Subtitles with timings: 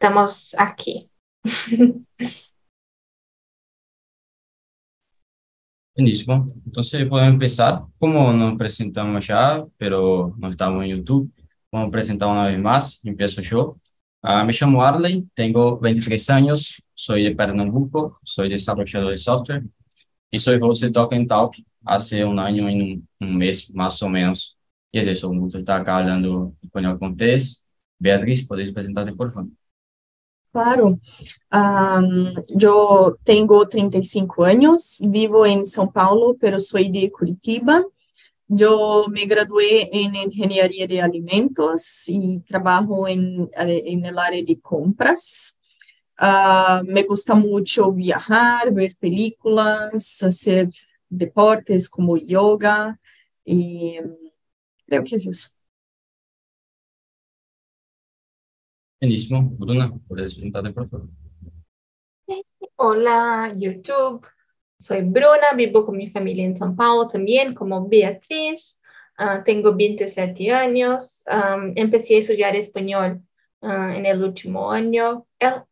[0.00, 1.10] estamos aquí.
[5.94, 6.54] Buenísimo.
[6.64, 7.82] Entonces podemos empezar.
[7.98, 11.30] Como nos presentamos ya, pero no estamos en YouTube,
[11.70, 13.04] vamos a presentar una vez más.
[13.04, 13.76] Empiezo yo.
[14.22, 19.64] Ah, me llamo Arley, tengo 23 años, soy de Pernambuco, soy desarrollador de software
[20.30, 21.54] y soy host de Talk and Talk
[21.84, 24.58] hace un año y un, un mes más o menos.
[24.92, 27.66] Y es eso, un gusto estar acá hablando con ustedes.
[27.98, 29.59] Beatriz, ¿podéis presentarte por favor?
[30.52, 30.98] Claro.
[31.52, 37.84] Um, yo tengo 35 años, vivo en São Paulo, pero soy de Curitiba.
[38.48, 45.60] Yo me gradué en Ingeniería de Alimentos y trabajo en, en el área de compras.
[46.20, 50.68] Uh, me gusta mucho viajar, ver películas, hacer
[51.08, 52.98] deportes como yoga
[53.44, 53.98] y
[54.84, 55.59] creo que es eso.
[59.00, 59.50] Buenísimo.
[59.58, 61.08] Bruna, ¿puedes presentarte, por favor?
[62.76, 64.26] Hola, YouTube.
[64.78, 68.82] Soy Bruna, vivo con mi familia en São Paulo también, como Beatriz.
[69.18, 71.24] Uh, tengo 27 años.
[71.26, 73.22] Um, empecé a estudiar español
[73.62, 75.62] uh, en el último año, el,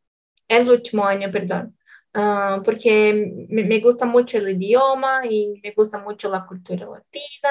[0.49, 1.77] el último año, perdón,
[2.15, 7.51] uh, porque me, me, gusta mucho el idioma y me gusta mucho la cultura latina.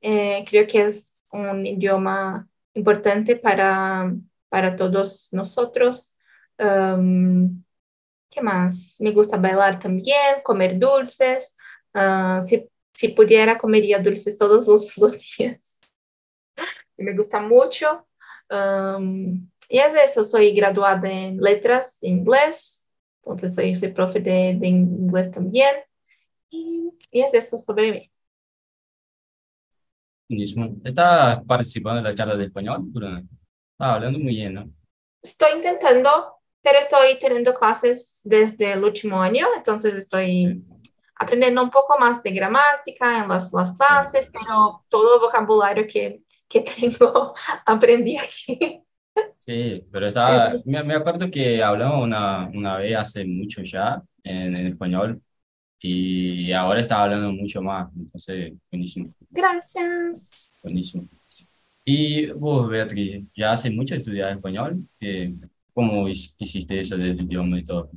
[0.00, 4.12] Eh, creo que es un idioma importante para
[4.52, 6.18] para todos nosotros.
[6.58, 7.64] Um,
[8.28, 8.98] ¿Qué más?
[9.00, 11.56] Me gusta bailar también, comer dulces.
[11.94, 15.78] Uh, si, si, pudiera, comería dulces todos los, los días.
[16.98, 18.06] me gusta mucho.
[18.50, 22.86] Um, y es eso, soy graduada en letras inglés,
[23.22, 25.76] entonces soy, soy profe de, de inglés también.
[26.50, 28.12] Y, y, es eso sobre mí.
[30.28, 30.76] Buenísimo.
[30.84, 32.80] ¿Estás participando en la charla de español?
[32.82, 33.26] Bruno?
[33.82, 34.72] Ah, hablando muy bien, ¿no?
[35.22, 40.64] Estoy intentando, pero estoy teniendo clases desde el último año, entonces estoy
[41.16, 46.22] aprendiendo un poco más de gramática en las, las clases, pero todo el vocabulario que,
[46.48, 47.34] que tengo
[47.66, 48.84] aprendí aquí.
[49.44, 54.54] Sí, pero estaba, me, me acuerdo que hablamos una, una vez hace mucho ya en,
[54.56, 55.20] en español
[55.80, 59.10] y ahora está hablando mucho más, entonces buenísimo.
[59.30, 60.54] Gracias.
[60.62, 61.08] Buenísimo.
[61.84, 64.86] Y vos, Beatriz, ya hace mucho estudiar español.
[65.00, 65.34] Eh,
[65.72, 67.90] ¿Cómo hiciste eso del idioma y todo?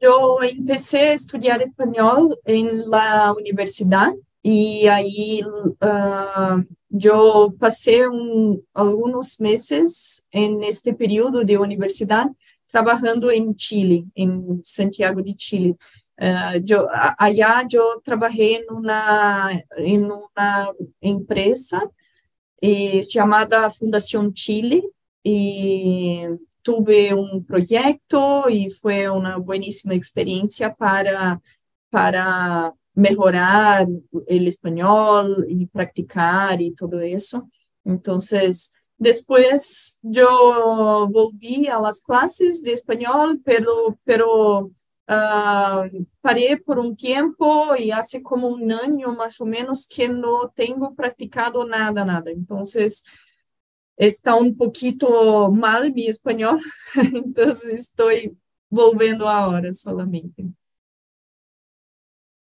[0.00, 9.38] Yo empecé a estudiar español en la universidad y ahí uh, yo pasé un, algunos
[9.40, 12.26] meses en este periodo de universidad
[12.66, 15.76] trabajando en Chile, en Santiago de Chile.
[16.16, 16.86] Uh, yo,
[17.18, 20.70] allá yo trabajé en una, en una
[21.02, 21.90] empresa
[22.60, 24.84] eh, llamada Fundación Chile
[25.22, 26.22] y
[26.62, 31.40] tuve un proyecto y fue una buenísima experiencia para,
[31.88, 33.86] para mejorar
[34.26, 37.48] el español y practicar y todo eso.
[37.84, 44.70] Entonces, después yo volví a las clases de español, pero, pero
[45.10, 50.48] Uh, parei por um tempo e hace como um ano mais ou menos que não
[50.48, 52.30] tenho praticado nada, nada.
[52.30, 52.62] Então,
[53.98, 56.58] está um pouquito mal mi espanhol,
[57.12, 58.08] então estou
[58.70, 60.48] volvendo agora solamente.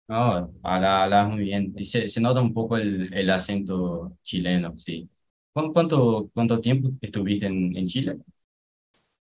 [0.08, 1.74] No, habla, habla muy bien.
[1.78, 5.08] Y se, se nota un poco el, el acento chileno, sí.
[5.52, 8.18] ¿Cuánto, cuánto tiempo estuviste en, en Chile?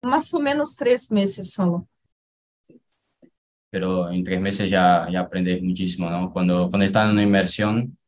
[0.03, 1.87] Más o menos tres meses solo
[3.75, 6.33] pero en tres meses ya, ya aprendes muchísimo, ¿no?
[6.33, 7.99] Cuando, cuando estás en una inmersión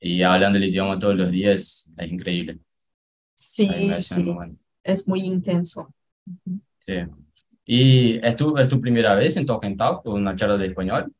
[0.00, 2.58] y hablando el idioma todos los días, es increíble.
[3.34, 4.24] Sí, sí.
[4.82, 5.92] es muy intenso.
[6.86, 6.94] Sí.
[7.66, 11.12] ¿Y es tu, es tu primera vez en Talk and Talk, una charla de español?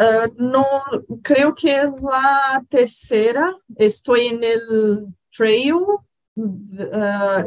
[0.00, 0.66] Uh, no,
[1.22, 3.56] creo que es la tercera.
[3.76, 5.76] Estoy en el trail.
[6.34, 7.44] Uh,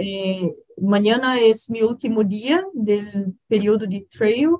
[0.77, 4.51] mañana es mi último día del periodo de trail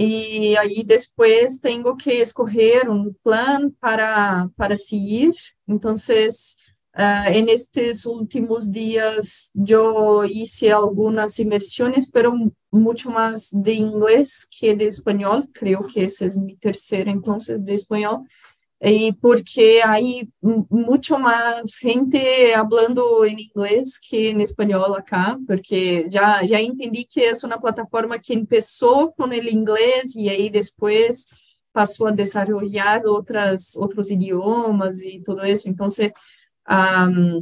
[0.00, 5.32] e aí depois tenho que escolher um plano para, para seguir.
[5.66, 12.32] Então, uh, en estes últimos dias eu hice algumas imersões, pero
[12.72, 15.42] muito mais de inglês que de espanhol.
[15.52, 18.22] Creio que esse é meu terceiro, então, de espanhol
[18.80, 26.42] y porque hay mucho más gente hablando en inglés que en español acá, porque ya,
[26.44, 31.28] ya entendí que es una plataforma que empezó con el inglés y ahí después
[31.72, 35.68] pasó a desarrollar otras, otros idiomas y todo eso.
[35.68, 36.12] Entonces,
[36.68, 37.38] um,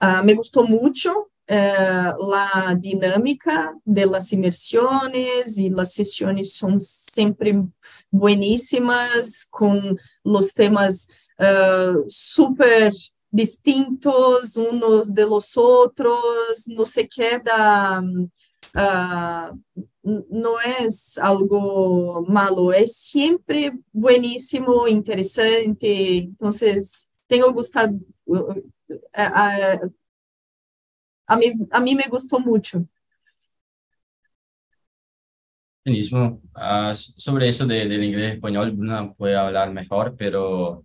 [0.00, 7.64] uh, me gustó mucho eh, la dinámica de las inmersiones y las sesiones son siempre
[8.12, 12.92] buenísimas con los temas uh, súper
[13.30, 19.58] distintos unos de los otros, no se queda, uh,
[20.02, 27.94] no es algo malo, es siempre buenísimo, interesante, entonces tengo gustado,
[28.26, 28.54] uh,
[31.26, 32.84] a mí, a mí me gustó mucho.
[35.84, 36.40] Buenísimo.
[36.54, 40.84] Uh, sobre eso de, del inglés español, Bruna puede hablar mejor, pero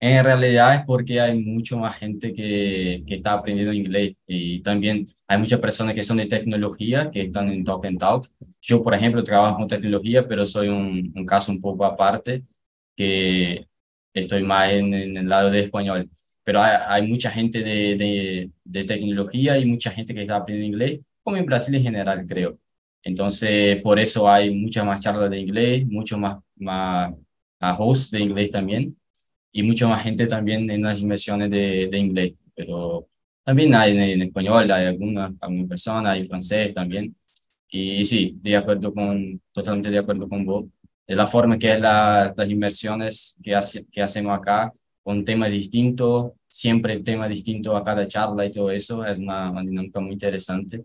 [0.00, 5.06] en realidad es porque hay mucho más gente que, que está aprendiendo inglés y también
[5.28, 8.28] hay muchas personas que son de tecnología que están en Talk and Talk.
[8.60, 12.44] Yo, por ejemplo, trabajo con tecnología, pero soy un, un caso un poco aparte,
[12.96, 13.66] que
[14.12, 16.10] estoy más en, en el lado de español
[16.44, 20.76] pero hay, hay mucha gente de, de, de, tecnología y mucha gente que está aprendiendo
[20.76, 22.58] inglés, como en Brasil en general, creo.
[23.04, 27.14] Entonces, por eso hay muchas más charlas de inglés, mucho más, más
[27.78, 28.96] hosts de inglés también,
[29.52, 32.34] y mucha más gente también en las inversiones de, de inglés.
[32.54, 33.08] Pero
[33.44, 37.14] también hay en, español, hay algunas alguna personas, hay francés también.
[37.68, 40.66] Y sí, de acuerdo con, totalmente de acuerdo con vos.
[41.06, 44.72] De la forma que es la, las inversiones que, hace, que hacemos acá,
[45.02, 49.62] con temas distintos, siempre tema distinto a cada charla y todo eso, es una, una,
[49.62, 50.84] dinámica muy interesante,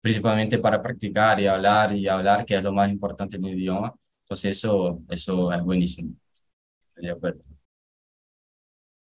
[0.00, 3.94] principalmente para practicar y hablar y hablar, que es lo más importante en el idioma.
[4.22, 6.14] Entonces eso, eso es buenísimo.
[6.96, 7.42] De acuerdo.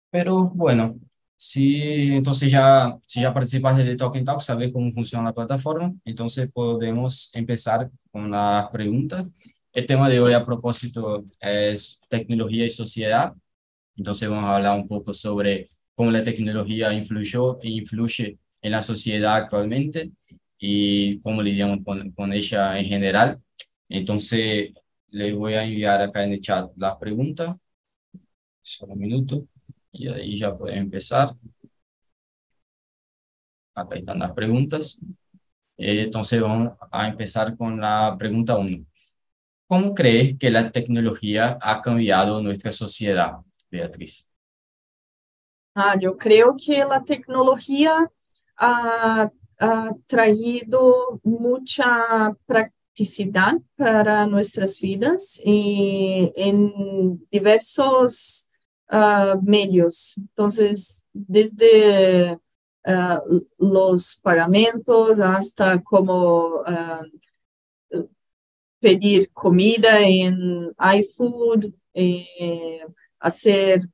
[0.10, 1.00] Pero bueno,
[1.36, 6.52] si entonces ya, si ya participaste de Talking Talk, sabes cómo funciona la plataforma, entonces
[6.52, 9.28] podemos empezar con las preguntas.
[9.74, 13.34] El tema de hoy a propósito es tecnología y sociedad.
[13.96, 18.82] Entonces vamos a hablar un poco sobre cómo la tecnología influyó e influye en la
[18.82, 20.12] sociedad actualmente
[20.65, 23.42] y cómo lidiamos con, con ella en general.
[23.89, 24.71] Entonces
[25.10, 27.57] les voy a enviar acá en el chat las preguntas.
[28.62, 29.45] Solo un minuto
[29.92, 31.36] y ahí ya pueden empezar.
[33.75, 34.98] Acá están las preguntas.
[35.75, 38.86] Entonces vamos a empezar con la pregunta 1.
[39.68, 43.33] ¿Cómo crees que la tecnología ha cambiado nuestra sociedad?
[43.69, 44.25] Beatriz?
[45.75, 48.10] Ah, yo creo que la tecnología
[48.56, 49.30] ha,
[49.63, 58.50] ha traído mucha practicidad para nuestras vidas y en diversos
[58.92, 60.18] uh, medios.
[60.18, 62.38] Entonces, desde
[62.86, 68.10] uh, los pagamentos hasta como uh,
[68.80, 71.71] pedir comida en iFood.
[71.94, 72.81] Eh,
[73.19, 73.88] hacer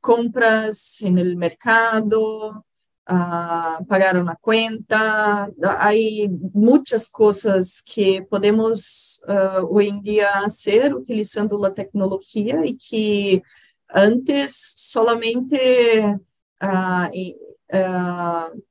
[0.00, 2.66] compras en el mercado,
[3.08, 5.50] uh, pagar una cuenta.
[5.78, 13.42] Hay muchas cosas que podemos uh, hoy en día hacer utilizando la tecnología y que
[13.88, 16.18] antes solamente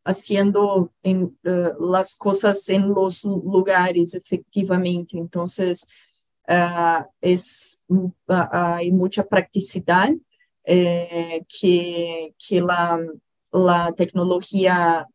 [0.04, 1.38] haciendo en,
[1.80, 5.18] las cosas en los lugares efectivamente.
[5.18, 5.88] Entonces,
[6.48, 10.10] uh, es, uh, hay mucha practicidad
[10.64, 13.00] eh, que, que la,
[13.56, 15.08] la tecnología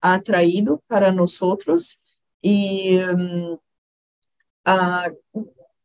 [0.00, 2.04] ha traído para nosotros
[2.42, 3.58] y um,
[4.66, 5.10] uh,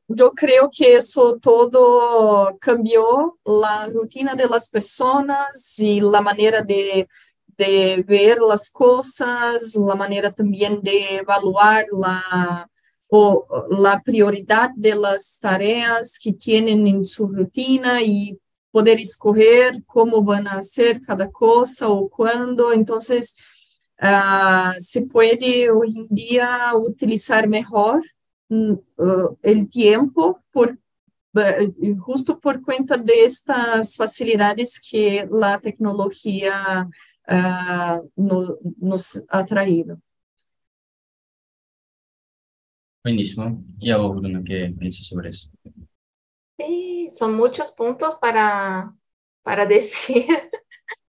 [0.07, 7.07] yo creo que eso todo cambió la rutina de las personas y la manera de,
[8.07, 12.69] ver las cosas, la manera también de evaluar la,
[13.69, 18.39] la prioridad de las tareas que tienen en su rutina y
[18.79, 22.71] poder escoger cómo van a hacer cada cosa o cuándo.
[22.71, 23.35] Entonces,
[24.01, 28.01] uh, se puede hoy en día utilizar mejor
[28.47, 30.79] uh, el tiempo por,
[31.33, 36.87] uh, justo por cuenta de estas facilidades que la tecnología
[38.15, 39.99] no, nos ha traído.
[43.03, 43.63] Buenísimo.
[43.77, 45.49] ¿Y a vos, Bruno, qué piensas sobre eso?
[46.59, 48.93] Sí, son muchos puntos para,
[49.43, 50.25] para decir.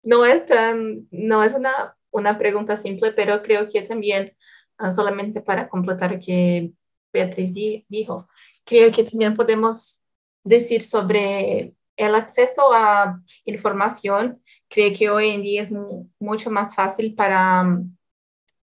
[0.04, 4.36] No es, tan, no es una, una pregunta simple, pero creo que también,
[4.80, 6.74] uh, solamente para completar lo que
[7.14, 8.28] Beatriz di, dijo,
[8.66, 10.02] creo que también podemos
[10.44, 14.44] decir sobre el acceso a información.
[14.70, 15.72] Creo que hoy en día es
[16.20, 17.66] mucho más fácil para,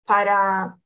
[0.05, 0.77] para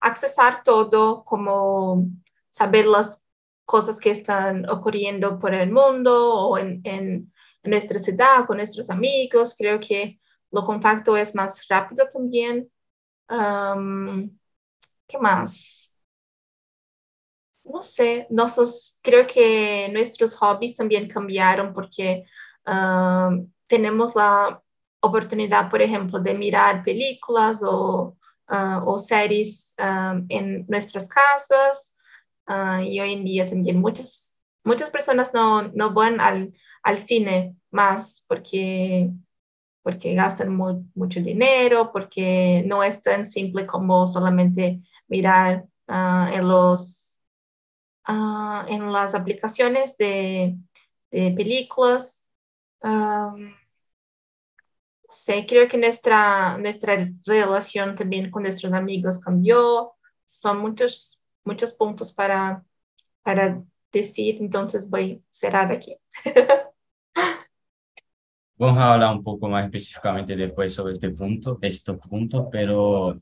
[0.00, 2.06] accesar todo, como
[2.50, 3.27] saber las
[3.68, 7.32] cosas que están ocurriendo por el mundo o en, en,
[7.64, 9.54] nuestra ciudad con nuestros amigos.
[9.58, 10.18] Creo que
[10.50, 12.70] lo contacto es más rápido también.
[15.06, 15.94] ¿Qué más?
[17.64, 22.24] No sé, nosotros creo que nuestros hobbies también cambiaron porque
[23.66, 24.62] tenemos la
[25.00, 29.74] oportunidad, por ejemplo, de mirar películas o, ah, o series
[30.30, 31.97] en nuestras casas.
[32.48, 37.56] Ah, y hoy en día también muchas, muchas personas no, no van al, al cine
[37.70, 39.12] más porque
[39.82, 47.18] porque gastan mucho dinero, porque no es tan simple como solamente mirar ah, en, los,
[48.04, 50.56] ah, en las aplicaciones de,
[51.10, 52.28] de películas.
[55.08, 59.94] sí, creo que nuestra, nuestra relación también con nuestros amigos cambió.
[60.26, 61.17] Son muchos,
[61.48, 62.62] muchos puntos para,
[63.22, 65.96] para decir, entonces voy a cerrar aquí.
[68.56, 73.20] Vamos a hablar un poco más específicamente después sobre este punto, estos puntos, pero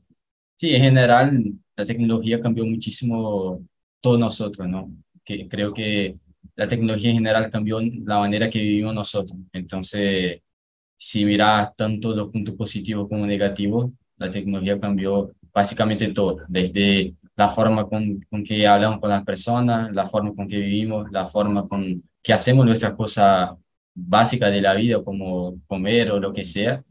[0.55, 3.63] sí, en general la tecnología cambió muchísimo
[4.01, 4.91] todos nosotros, ¿no?
[5.23, 6.17] Que creo que
[6.55, 9.39] la tecnología en general cambió la manera que vivimos nosotros.
[9.53, 10.41] Entonces,
[10.97, 17.49] si miras tanto los puntos positivos como negativos, la tecnología cambió básicamente todo, desde la
[17.49, 21.67] forma con, con que hablamos con las personas, la forma con que vivimos, la forma
[21.67, 23.51] con que hacemos nuestras cosas
[23.93, 26.83] básica de la vida, como comer o lo que sea,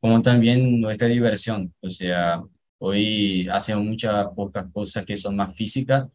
[0.00, 1.74] como también nuestra diversión.
[1.80, 2.42] O sea,
[2.78, 6.06] hoy hacemos muchas pocas cosas que son más físicas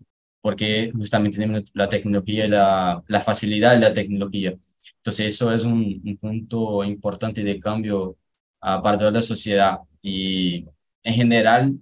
[0.41, 4.55] porque justamente tenemos la tecnología la, la facilidad de la tecnología.
[4.97, 8.17] Entonces eso es un, un punto importante de cambio
[8.61, 10.65] uh, para toda la sociedad y
[11.03, 11.75] en general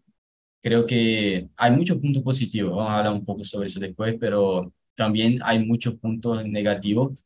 [0.62, 4.74] creo que hay muchos puntos positivos, vamos a hablar un poco sobre eso después, pero
[4.96, 7.24] también hay muchos puntos negativos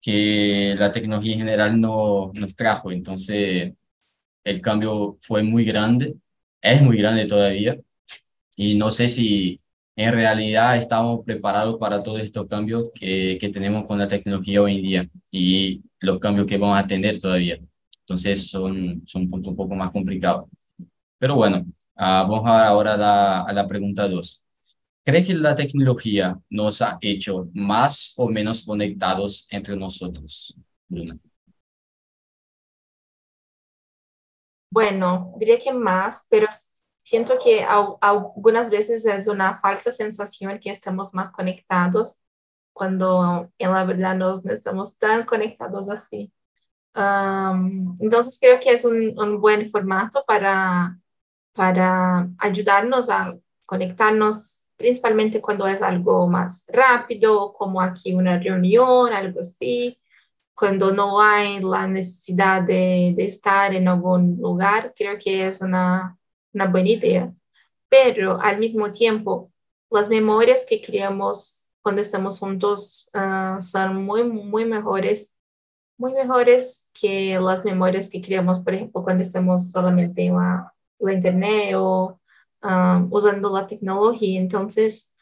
[0.00, 2.92] que la tecnología en general no, nos trajo.
[2.92, 3.74] Entonces,
[4.44, 6.16] el cambio fue muy grande,
[6.62, 7.78] es muy grande todavía,
[8.56, 9.60] y no sé si
[9.96, 14.76] en realidad estamos preparados para todos estos cambios que, que tenemos con la tecnología hoy
[14.76, 17.58] en día y los cambios que vamos a tener todavía.
[18.00, 20.46] Entonces, son, son puntos un poco más complicados.
[21.18, 21.64] Pero bueno,
[21.96, 24.44] ah, vamos ahora a la, a la pregunta 2.
[25.04, 30.56] ¿Cree que la tecnología nos ha hecho más o menos conectados entre nosotros?
[34.70, 36.48] Bueno, diría que más, pero
[36.96, 37.64] siento que
[38.00, 42.18] algunas veces es una falsa sensación que estamos más conectados
[42.74, 46.32] cuando en la verdad no, estamos tan conectados así.
[48.00, 50.98] entonces creo que es un, buen formato para,
[51.54, 59.40] para ayudarnos a conectarnos principalmente cuando es algo más rápido, como aquí una reunión, algo
[59.40, 59.98] así,
[60.54, 66.18] cuando no hay la necesidad de, estar en algún lugar, creo que es una,
[66.52, 67.32] buena idea.
[67.88, 69.52] Pero al mismo tiempo,
[69.90, 75.40] las memorias que creamos cuando estamos juntos uh, son muy, muy mejores,
[75.98, 81.12] muy mejores que las memorias que creamos, por ejemplo, cuando estamos solamente en la, la
[81.12, 82.20] internet o
[83.10, 84.40] usando la tecnología.
[84.40, 85.14] Entonces,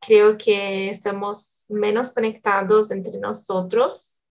[0.00, 4.24] creo que estamos menos conectados entre nosotros.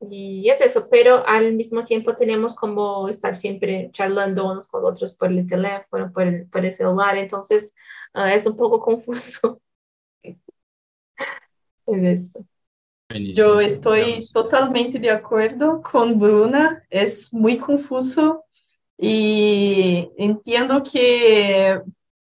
[0.00, 5.14] Y es eso, pero al mismo tiempo tenemos como estar siempre charlando unos con otros
[5.14, 7.74] por el teléfono, por el, por el celular, entonces
[8.12, 9.62] ah, es un poco confuso.
[10.22, 10.36] es
[11.86, 12.44] eso.
[13.08, 18.43] Yo estoy totalmente de acuerdo con Bruna, es muy confuso
[18.98, 21.80] y entiendo que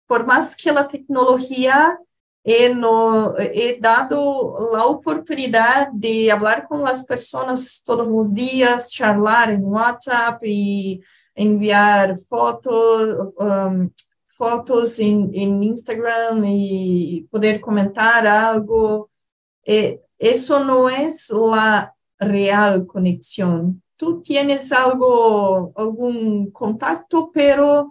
[0.07, 1.99] por más que la tecnología
[2.45, 9.51] he, no, he dado la oportunidad de hablar con las personas todos los días, charlar
[9.51, 11.03] en WhatsApp y
[11.35, 13.91] enviar fotos, um,
[14.37, 19.11] fotos en, en, Instagram y poder comentar algo.
[19.65, 27.91] Eh, eso no es la real conexión tú tienes algo, algún contacto, pero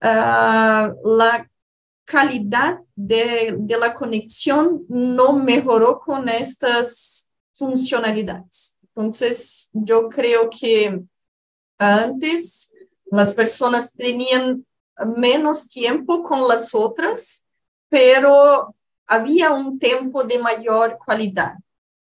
[0.00, 1.50] ah, la
[2.04, 8.78] calidad de, de, la conexión no mejoró con estas funcionalidades.
[8.82, 11.02] Entonces, yo creo que
[11.78, 12.72] antes
[13.10, 14.64] las personas tenían
[15.16, 17.46] menos tiempo con las otras,
[17.88, 18.74] pero
[19.06, 21.54] había un tiempo de mayor calidad,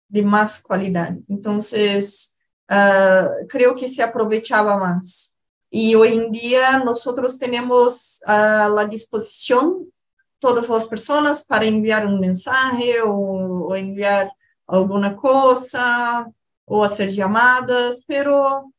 [0.07, 1.15] de más calidad.
[1.27, 2.37] Entonces,
[2.69, 5.35] uh, creo que se aprovechaba más.
[5.71, 9.91] Y hoy en día nosotros tenemos a la disposición
[10.39, 14.31] todas las personas para enviar un mensaje o, o enviar
[14.65, 16.27] alguna cosa
[16.65, 18.71] o hacer llamadas, pero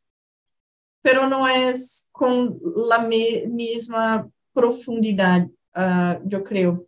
[1.02, 6.87] pero no es con la misma profundidad, uh, yo creo.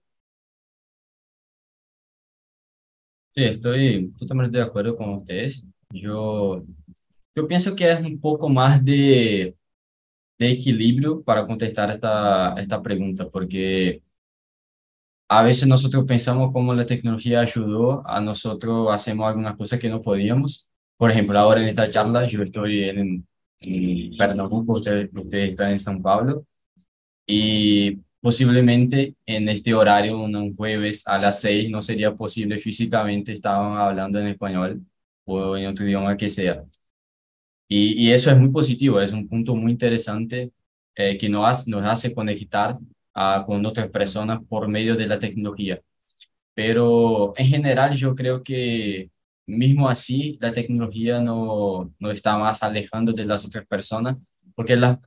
[3.35, 5.65] Sí, estoy totalmente de acuerdo con ustedes.
[5.91, 6.63] Yo,
[7.35, 9.57] yo pienso que es un poco más de,
[10.39, 12.83] de para contestar esta, esta
[13.31, 14.03] porque
[15.29, 20.03] a veces nosotros pensamos cómo la tecnología ayudó a nosotros, hacemos algunas cosas que no
[20.03, 20.71] podíamos.
[20.97, 23.27] Por ejemplo, ahora en esta charla yo estoy en,
[23.61, 26.47] en Pernambuco, usted, usted está en San Pablo,
[27.27, 33.79] y posiblemente en este horario, un jueves a las seis, no sería posible físicamente, estaban
[33.79, 34.83] hablando en español
[35.25, 36.65] o en otro idioma que sea.
[37.69, 40.53] Y, y eso es muy positivo, es un punto muy interesante
[40.95, 42.77] eh, que nos nos hace conectar
[43.15, 45.81] uh, con otras personas por medio de la tecnología.
[46.55, 49.11] Pero en general yo creo que
[49.47, 54.17] mismo así la tecnología no, no está más alejando de las otras personas,
[54.55, 54.99] porque las,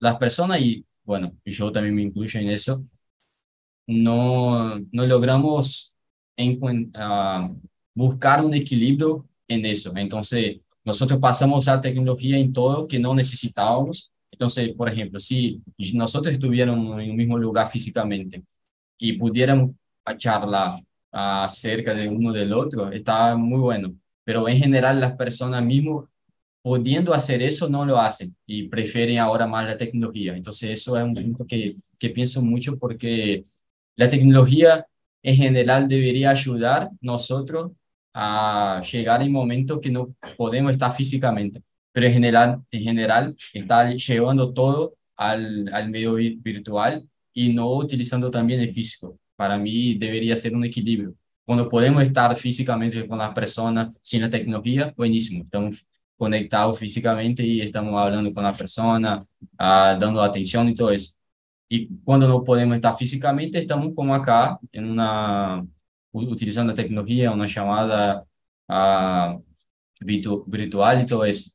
[0.00, 2.82] las personas, y bueno, yo también me incluyo en eso,
[3.86, 5.94] no, no logramos
[6.36, 6.58] en,
[6.96, 7.60] uh,
[7.94, 9.92] buscar un equilibrio en eso.
[9.96, 15.62] Entonces, nosotros pasamos a tecnología en todo que no necesitábamos entonces, por ejemplo, si
[15.94, 18.42] nosotros estuviéramos en un mismo lugar físicamente
[18.98, 19.72] y pudiéramos
[20.18, 23.94] charlar acerca de uno del otro, está muy bueno.
[24.24, 26.08] Pero en general las personas mismo
[26.62, 30.36] pudiendo hacer eso no lo hacen y prefieren ahora más la tecnología.
[30.36, 33.44] Entonces eso es un punto que, que pienso mucho porque
[33.96, 34.86] la tecnología
[35.22, 37.72] en general debería ayudar nosotros
[38.14, 41.62] a llegar en momentos que no podemos estar físicamente
[41.94, 48.32] pero en general, en general está llevando todo al, al medio virtual y no utilizando
[48.32, 49.16] también el físico.
[49.36, 51.14] Para mí debería ser un equilibrio.
[51.44, 55.44] Cuando podemos estar físicamente con las personas sin la tecnología, buenísimo.
[55.44, 61.14] Estamos conectados físicamente y estamos hablando con la persona, uh, dando atención y todo eso.
[61.68, 65.64] Y cuando no podemos estar físicamente, estamos como acá, en una,
[66.14, 68.24] utilizando la tecnología, una llamada
[68.68, 69.42] uh,
[70.00, 71.50] virtual y todo eso.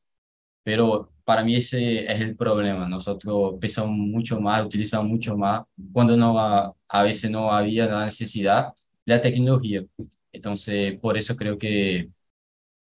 [0.62, 2.88] Pero para mí ese es el problema.
[2.88, 8.04] Nosotros pensamos mucho más, utilizamos mucho más cuando no a, a veces no había la
[8.04, 8.72] necesidad
[9.06, 9.84] la tecnología.
[10.32, 12.08] Entonces, por eso creo que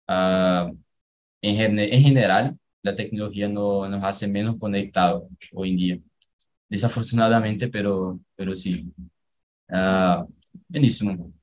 [0.08, 0.76] uh,
[1.42, 6.00] en, en general la tecnología no, nos hace menos conectados hoy en día.
[6.70, 8.92] Desafortunadamente, pero, pero sí.
[9.70, 10.26] Uh,
[10.68, 11.34] buenísimo.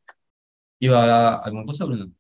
[0.81, 2.13] ¿Iba a hablar alguna cosa, Bruno?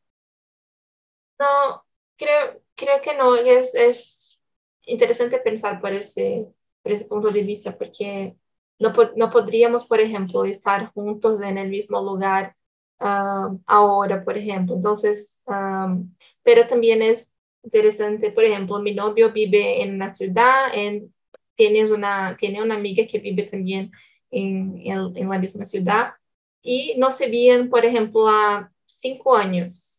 [1.39, 1.85] No,
[2.17, 4.41] creo, creo que no, es, es
[4.87, 8.37] interesante pensar por ese, por ese punto de vista, porque
[8.79, 12.57] no, no podríamos, por ejemplo, estar juntos en el mismo lugar
[13.01, 14.75] um, ahora, por ejemplo.
[14.75, 21.15] Entonces, um, pero también es interesante, por ejemplo, mi novio vive en una ciudad, en,
[21.55, 23.93] tienes una, tiene una amiga que vive también
[24.31, 26.15] en, en, en la misma ciudad
[26.63, 29.99] y no se veían, por ejemplo, a cinco años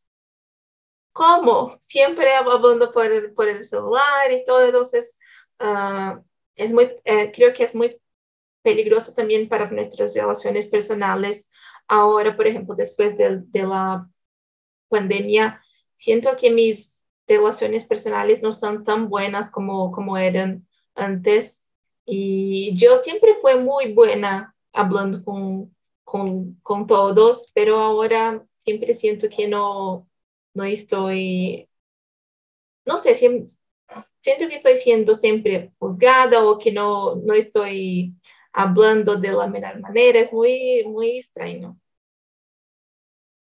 [1.19, 1.78] ¿Cómo?
[1.82, 5.19] Siempre hablando por el, por el celular y todo, entonces
[5.60, 6.17] uh,
[6.56, 8.00] es muy, eh, creo que es muy
[8.62, 11.52] peligroso también para nuestras relaciones personales.
[11.89, 14.10] Ahora, por ejemplo, después de, de la
[14.88, 15.62] pandemia,
[15.98, 21.67] siento que mis relaciones personales no están tan buenas como, como eran antes.
[22.06, 25.76] Y yo siempre fui muy buena hablando con,
[26.10, 30.10] con, con todos, pero ahora siempre siento que no,
[30.54, 31.69] no estoy,
[32.86, 38.15] no sé, siento que estoy siendo siempre juzgada o que no, no estoy
[38.54, 41.80] hablando de la mejor manera, es muy, muy extraño.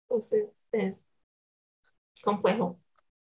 [0.09, 1.05] Entonces, es
[2.23, 2.77] complejo.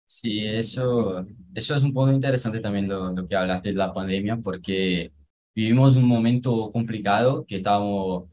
[0.06, 4.36] Sí, eso, eso es un punto interesante también lo, lo que hablaste de la pandemia,
[4.38, 5.12] porque
[5.54, 8.28] vivimos un momento complicado que estábamos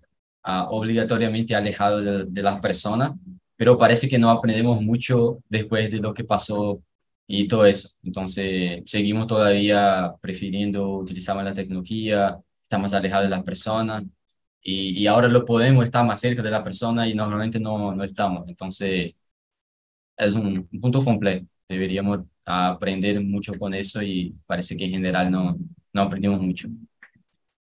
[0.70, 3.12] obligatoriamente alejados de, de, las personas
[3.56, 6.82] pero parece que no aprendemos mucho después de lo que pasó
[7.28, 7.90] y todo eso.
[8.04, 14.04] Entonces, seguimos todavía prefiriendo utilizar más la tecnología, estamos alejados de las personas
[14.62, 18.04] y, y ahora lo podemos estar más cerca de la persona y normalmente no, no
[18.04, 18.48] estamos.
[18.48, 19.14] Entonces,
[20.18, 21.46] es un, un punto complejo.
[21.68, 25.58] Deberíamos aprender mucho con eso y parece que en general no,
[25.94, 26.68] no aprendimos mucho.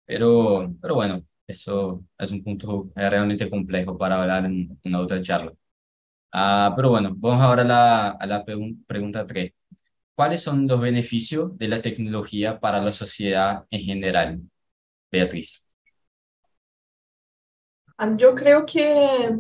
[0.05, 5.53] Pero, pero bueno, eso es un punto realmente complejo para hablar en una otra charla.
[6.33, 9.53] Ah, pero bueno, vamos ahora a la, la pregunta 3.
[10.15, 14.41] ¿Cuáles son los beneficios de la tecnología para la sociedad en general?
[15.11, 15.65] Beatriz.
[17.99, 19.31] Ah, yo creo que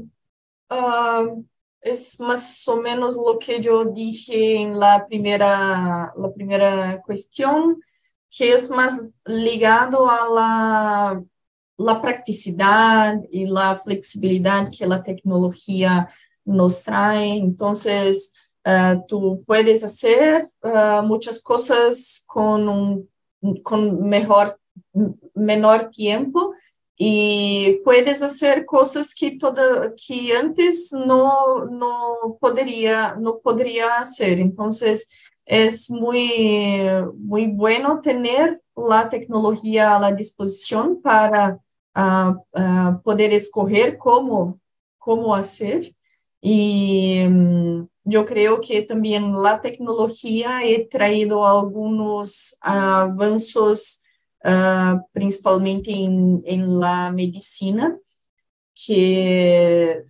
[0.70, 1.44] uh,
[1.80, 7.80] es más o menos lo que yo dije en la primera, la primera cuestión.
[8.30, 11.24] que es más ligado a la,
[11.78, 16.08] la practicidad y la flexibilidad que la tecnología
[16.44, 17.36] nos trae.
[17.36, 18.32] Entonces,
[18.64, 23.08] uh, tú puedes hacer uh, muchas cosas con un
[23.62, 24.58] con mejor,
[25.34, 26.52] menor tiempo
[26.96, 34.40] y puedes hacer cosas que, toda, que antes no, no, podría, no podría hacer.
[34.40, 35.10] Entonces,
[35.44, 36.84] es muy,
[37.18, 41.58] muy bueno tener la tecnología a la disposición para
[41.96, 44.60] uh, uh, poder escoger cómo,
[44.98, 45.94] cómo hacer.
[46.40, 54.04] Y um, yo creo que también la tecnología ha traído algunos avances,
[54.44, 57.98] uh, principalmente en, en, la medicina,
[58.74, 60.02] que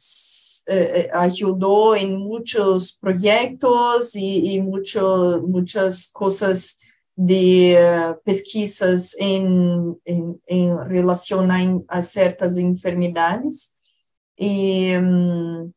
[0.69, 6.81] uh, ayudó en muchos proyectos y, y mucho, muchas cosas
[7.17, 13.77] de uh, pesquisas en, en, en relación a, a, ciertas enfermedades.
[14.37, 15.73] Y um,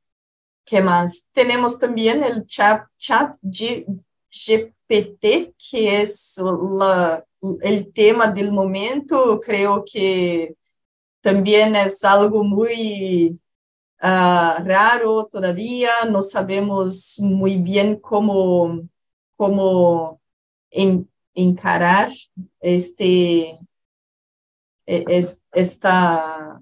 [0.69, 1.28] ¿Qué más?
[1.34, 7.25] Tenemos también el chat, chat GPT, que es la,
[7.62, 9.41] el tema del momento.
[9.43, 10.56] Creo que
[11.21, 13.39] también es algo muy
[13.99, 15.89] uh, raro todavía.
[16.08, 18.88] No sabemos muy bien cómo,
[19.36, 20.21] cómo
[20.69, 21.10] en,
[21.41, 22.10] encarar
[22.60, 23.60] este,
[24.86, 26.62] e, es, esta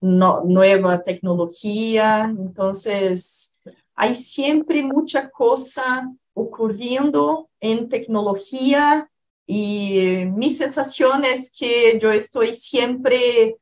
[0.00, 2.24] nueva tecnología.
[2.24, 3.58] Entonces,
[3.94, 9.10] hay siempre mucha cosa ocurriendo en tecnología
[9.46, 13.56] y mi sensación es que yo estoy siempre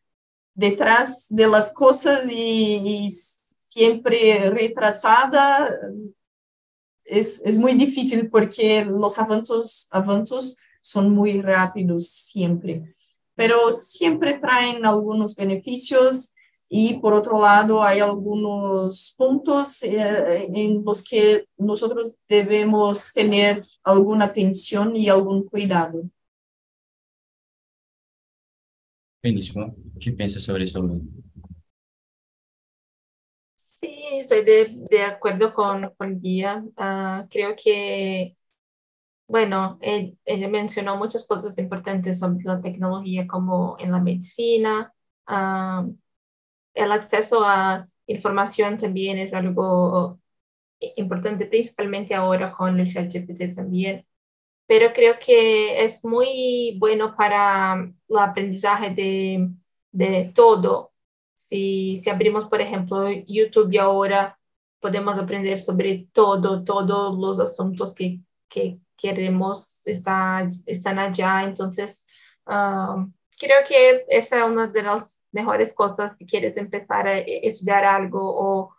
[0.55, 3.11] detrás de las cosas y
[3.65, 5.69] siempre retrasada.
[7.05, 12.95] Es, es, muy difícil porque los avances, avances son muy rápidos siempre
[13.35, 16.35] pero siempre traen algunos beneficios
[16.69, 24.27] y por otro lado hay algunos puntos eh, en los que nosotros debemos tener alguna
[24.27, 26.09] atención y algún cuidado.
[29.23, 29.75] Buenísimo.
[30.01, 30.83] ¿Qué piensas sobre eso?
[34.21, 36.65] Estoy de, de acuerdo con, con Guía.
[36.77, 38.37] Uh, creo que
[39.27, 44.95] bueno, ella mencionó muchas cosas importantes sobre la tecnología como en la medicina.
[46.75, 50.21] el acceso a información también es algo
[50.97, 54.07] importante, principalmente ahora con el ChatGPT también.
[54.67, 57.75] Pero creo que es muy bueno para
[58.09, 59.51] el aprendizaje de,
[59.93, 60.94] de todo.
[61.35, 64.39] Si, si abrimos, por ejemplo, YouTube ahora
[64.81, 71.45] podemos aprender sobre todo, todos los asuntos que, que queremos estar, están allá.
[71.45, 72.07] Entonces,
[72.47, 77.85] um, creo que esa es una de las mejores cosas si quieres empezar a estudiar
[77.85, 78.75] algo o,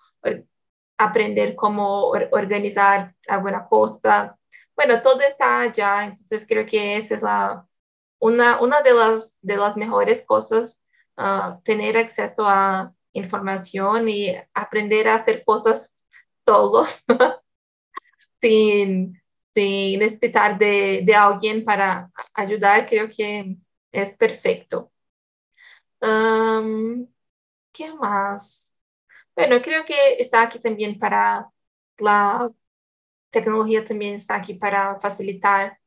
[0.97, 4.37] aprender cómo organizar alguna cosa.
[4.75, 7.67] Bueno, todo está allá, entonces creo que esa es la,
[8.19, 10.79] una, una de, las, de las mejores cosas,
[11.17, 15.89] uh, tener acceso a información y aprender a hacer cosas
[16.43, 16.85] todo
[18.41, 19.21] sin,
[19.53, 23.57] sin necesitar de, de alguien para ayudar, creo que
[23.91, 24.91] es perfecto.
[27.71, 28.67] ¿Qué más?
[29.35, 31.49] Bueno, creo que está aquí también para
[31.97, 32.51] la
[33.29, 35.79] tecnología, también está aquí para facilitar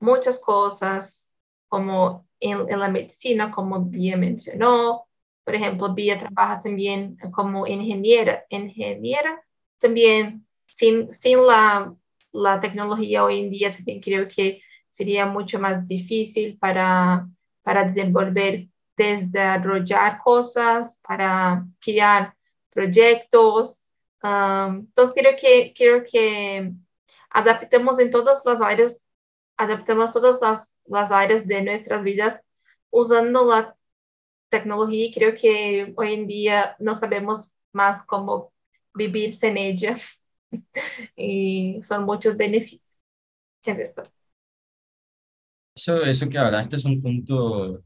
[0.00, 1.32] muchas cosas,
[1.68, 5.06] como en, en, la medicina, como Bia mencionó.
[5.44, 8.44] Por ejemplo, Bia trabaja también como ingeniera.
[8.50, 9.42] Ingeniera
[9.78, 11.94] también sin, sin la
[12.32, 17.28] la tecnología hoy en día también creo que sería mucho más difícil para,
[17.62, 22.34] para desenvolver, desarrollar cosas, para crear
[22.70, 23.80] proyectos.
[24.22, 26.72] Um, entonces creo que, creo que
[27.30, 29.02] adaptemos en todas las áreas,
[29.56, 32.40] adaptemos todas las, las áreas de nuestras vidas
[32.90, 33.76] usando la
[34.48, 38.52] tecnología y creo que hoy en día no sabemos más cómo
[38.94, 39.96] vivir sin ella.
[41.16, 42.82] y son muchos beneficios.
[43.62, 44.04] ¿Qué es esto?
[45.74, 47.82] Eso, eso que hablaste es un punto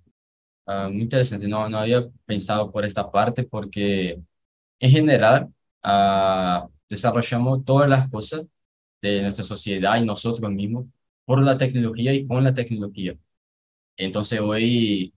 [0.66, 1.46] uh, muy interesante.
[1.46, 4.20] No, no había pensado por esta parte porque
[4.80, 5.52] en general
[5.84, 8.42] uh, desarrollamos todas las cosas
[9.00, 10.86] de nuestra sociedad y nosotros mismos
[11.26, 13.18] por la tecnología y con la tecnología.
[13.96, 15.14] Entonces hoy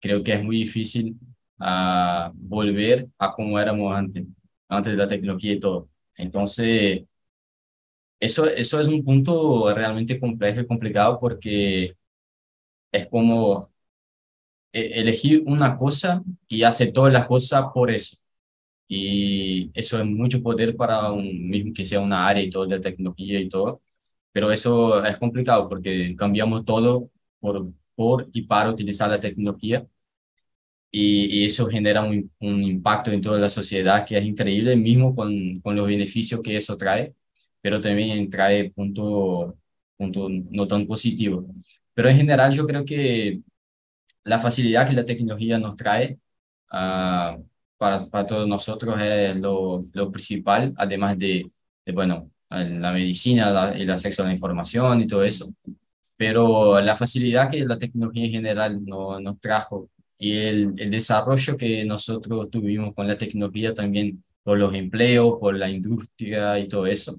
[0.00, 1.18] creo que es muy difícil
[1.60, 4.24] uh, volver a como éramos antes,
[4.68, 5.90] antes de la tecnología y todo.
[6.16, 7.04] Entonces,
[8.20, 11.96] eso, eso es un punto realmente complejo y complicado porque
[12.92, 13.72] es como
[14.72, 18.16] e, elegir una cosa y hacer todas las cosas por eso.
[18.88, 22.80] Y eso es mucho poder para un mismo que sea una área y todo de
[22.80, 23.82] tecnología y todo.
[24.32, 29.86] Pero eso es complicado porque cambiamos todo por, por y para utilizar la tecnología.
[30.94, 35.60] Y, eso genera un, un, impacto en toda la sociedad que es increíble, mismo con,
[35.60, 37.14] con los beneficios que eso trae,
[37.62, 39.54] pero también trae puntos
[39.96, 41.46] punto no tan positivos.
[41.94, 43.42] Pero en general yo creo que
[44.24, 46.18] la facilidad que la tecnología nos trae
[46.72, 47.44] uh,
[47.78, 51.50] para, para todos nosotros es lo, lo principal, además de,
[51.86, 55.52] de, bueno, la medicina, la, el acceso a la información y todo eso.
[56.16, 59.88] Pero la facilidad que la tecnología en general no, nos trajo
[60.18, 65.56] y el, el desarrollo que nosotros tuvimos con la tecnología también por los empleos, por
[65.56, 67.18] la industria y todo eso,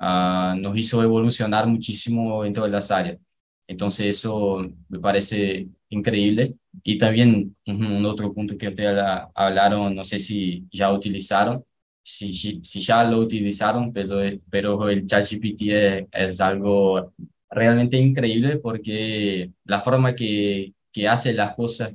[0.00, 3.18] uh, nos hizo evolucionar muchísimo en todas las áreas.
[3.66, 6.56] Entonces eso me parece increíble.
[6.82, 9.00] Y también un otro punto que ustedes
[9.34, 11.64] hablaron, no sé si ya utilizaron,
[12.02, 17.12] si, si, si ya lo utilizaron, pero, pero el ChatGPT es, es algo
[17.50, 21.92] realmente increíble porque la forma que, que hace las cosas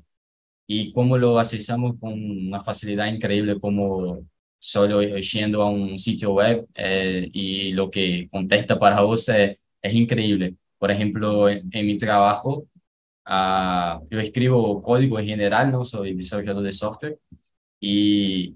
[0.67, 4.25] y cómo lo accesamos con una facilidad increíble, como
[4.59, 9.93] solo yendo a un sitio web eh, y lo que contesta para vos es, es
[9.93, 10.55] increíble.
[10.77, 12.67] Por ejemplo, en, en mi trabajo,
[13.27, 15.85] uh, yo escribo código en general, ¿no?
[15.85, 17.19] Soy desarrollador de software
[17.79, 18.55] y,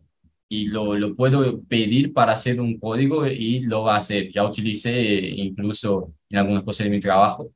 [0.49, 4.31] y lo, lo puedo pedir para hacer un código y lo va a hacer.
[4.33, 7.51] Ya utilicé incluso en algunas cosas de mi trabajo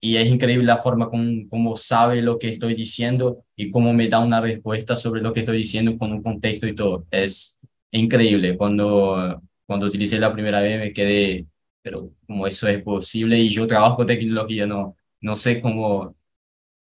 [0.00, 4.08] y es increíble la forma como, como sabe lo que estoy diciendo y cómo me
[4.08, 7.06] da una respuesta sobre lo que estoy diciendo con un contexto y todo.
[7.10, 8.56] Es increíble.
[8.56, 11.46] Cuando, cuando utilicé la primera vez me quedé
[11.82, 16.14] pero como eso es posible y yo trabajo con tecnología, no, no sé cómo,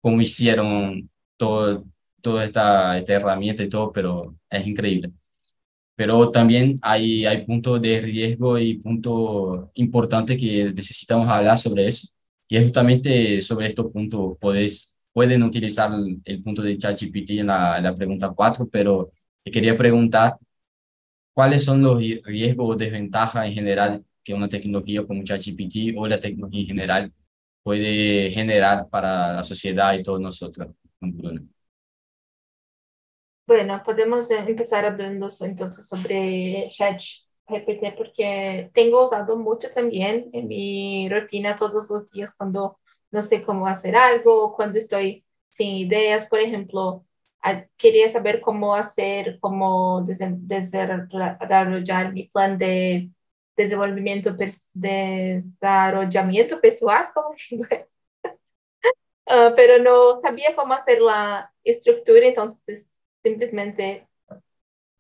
[0.01, 1.85] cómo hicieron todo,
[2.23, 5.13] toda esta, esta herramienta y todo, pero es increíble.
[5.99, 12.09] Pero también hay, hay puntos de riesgo y puntos importantes que necesitamos hablar sobre eso.
[12.49, 14.39] Y es justamente sobre estos puntos,
[15.13, 15.91] pueden utilizar
[16.25, 20.37] el, punto de ChatGPT en la, la pregunta 4, pero te quería preguntar
[21.33, 26.21] cuáles son los riesgos o desventajas en general que una tecnología como ChatGPT o la
[26.21, 27.13] tecnología en general
[27.63, 30.69] puede generar para la sociedad y todos nosotros.
[33.49, 41.57] Bueno, podemos empezar hablando entonces sobre ChatGPT porque tengo usado mucho también en mi rutina
[41.57, 42.79] todos los días cuando
[43.11, 46.27] no sé cómo hacer algo o cuando estoy sin ideas.
[46.27, 47.07] Por ejemplo,
[47.79, 53.11] quería saber cómo hacer, cómo desarrollar mi plan de
[53.57, 54.37] desenvolvimento,
[54.75, 57.31] desarrollamiento pessoal, como
[59.27, 62.88] uh, pero no sabía cómo hacer la estructura, entonces
[63.23, 64.09] simplemente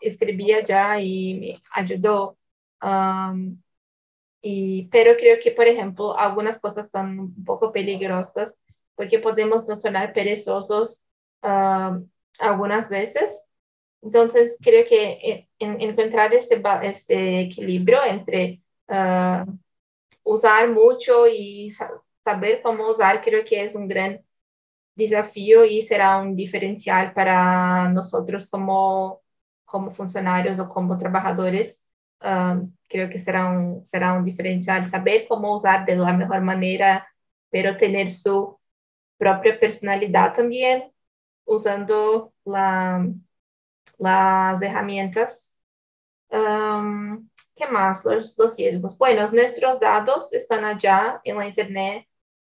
[0.00, 2.38] escribía ya y me ayudó.
[4.40, 8.54] Y, pero creo que, por ejemplo, algunas cosas son un poco peligrosas
[8.94, 11.02] porque podemos no sonar perezosos
[12.38, 13.42] algunas veces
[14.02, 19.44] entonces, creo que en, encontrar este, este, equilibrio entre uh,
[20.24, 21.70] usar mucho y
[22.24, 24.24] saber cómo usar, creo que es un gran
[24.98, 29.22] desafío y será un diferencial para nosotros como,
[29.64, 31.84] como funcionarios o como trabajadores.
[32.20, 37.08] Uh, creo que será un, será un diferencial saber cómo usar de la mejor manera,
[37.50, 38.58] pero tener su
[39.16, 40.92] propia personalidad también,
[41.44, 43.06] usando la
[43.98, 45.56] las herramientas.
[46.30, 48.04] Um, ¿Qué más?
[48.04, 48.96] Los, los riesgos.
[48.98, 52.06] Bueno, nuestros datos están allá en la Internet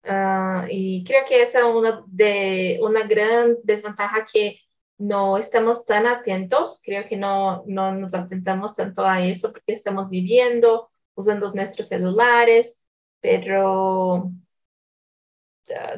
[0.04, 4.60] uh, y creo que esa es una, de, una gran desventaja que
[4.98, 10.08] no estamos tan atentos, creo que no, no nos atentamos tanto a eso porque estamos
[10.08, 12.82] viviendo, usando nuestros celulares,
[13.20, 14.32] pero uh,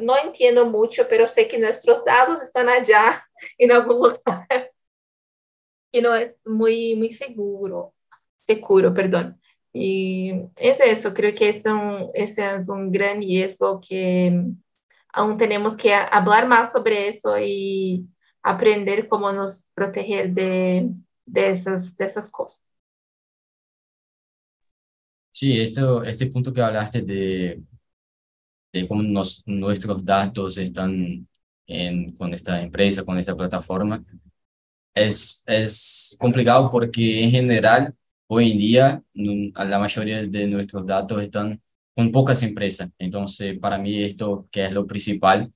[0.01, 3.27] no entiendo mucho, pero sé que nuestros datos están allá
[3.59, 4.47] en algún lugar
[5.93, 7.95] que no es muy, muy seguro,
[8.47, 9.41] seguro, perdón.
[9.75, 14.47] Y es eso, creo que es un, ese es un gran riesgo que
[15.13, 18.09] aún tenemos que hablar más sobre eso y
[18.43, 20.91] aprender cómo nos proteger de,
[21.27, 22.63] de, esas, de esas cosas.
[25.33, 27.63] Sí, esto, este punto que hablaste de,
[28.73, 31.29] de cómo nos, nuestros datos están
[31.67, 34.05] en, con esta empresa, con esta plataforma,
[34.95, 37.97] es, es complicado porque en general
[38.29, 41.61] hoy en día la mayoría de nuestros datos están
[41.95, 42.91] con pocas empresas.
[42.99, 45.53] Entonces, para mí esto que es lo principal.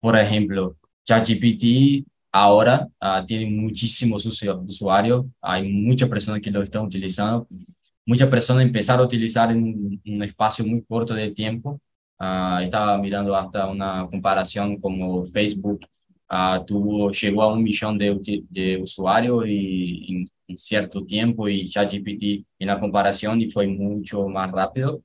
[0.00, 7.46] Por ejemplo, ChatGPT ahora uh, tiene muchísimos usuarios, hay muchas personas que lo están utilizando,
[8.06, 11.80] muchas personas empezaron a utilizar en un, espacio muy corto de tiempo.
[12.18, 15.86] Uh, estaba mirando hasta una comparación como Facebook
[16.34, 22.46] uh, tuvo, llegó a un millón de, de usuarios y, en, cierto tiempo y ChatGPT
[22.58, 25.02] en la comparación y fue mucho más rápido.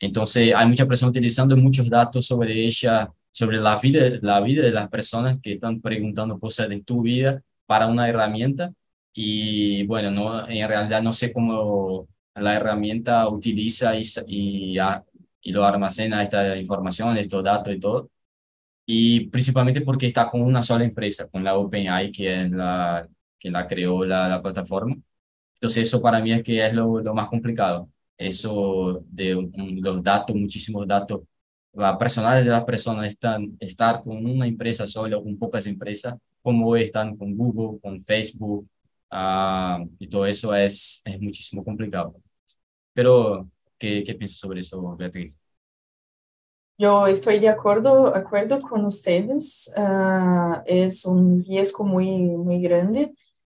[0.00, 4.72] Entonces hay muchas personas utilizando muchos datos sobre ella, sobre la vida, la vida de
[4.72, 8.72] las personas que están preguntando cosas de tu vida para una herramienta.
[9.14, 14.76] Y bueno, no, en realidad no sé cómo la herramienta utiliza y, y,
[15.42, 18.10] y lo almacena esta información, estos datos y todo.
[18.86, 23.50] Y principalmente porque está con una sola empresa, con la OpenAI, que es la que
[23.50, 24.96] la creó la, la plataforma.
[25.54, 27.90] Entonces eso para mí es que es lo, lo más complicado.
[28.18, 29.50] Eso de
[29.82, 31.22] los datos, muchísimos datos
[31.72, 36.14] la personal de las personas están estar con una empresa sola o con pocas empresas,
[36.42, 38.68] como están con Google, con Facebook,
[39.10, 42.14] uh, y todo eso es, es muchísimo complicado.
[42.92, 45.34] Pero, ¿qué, qué piensas sobre eso, Beatriz?
[46.76, 49.72] Yo estoy de acuerdo, acuerdo con ustedes.
[49.76, 53.12] Uh, es un riesgo muy, muy grande.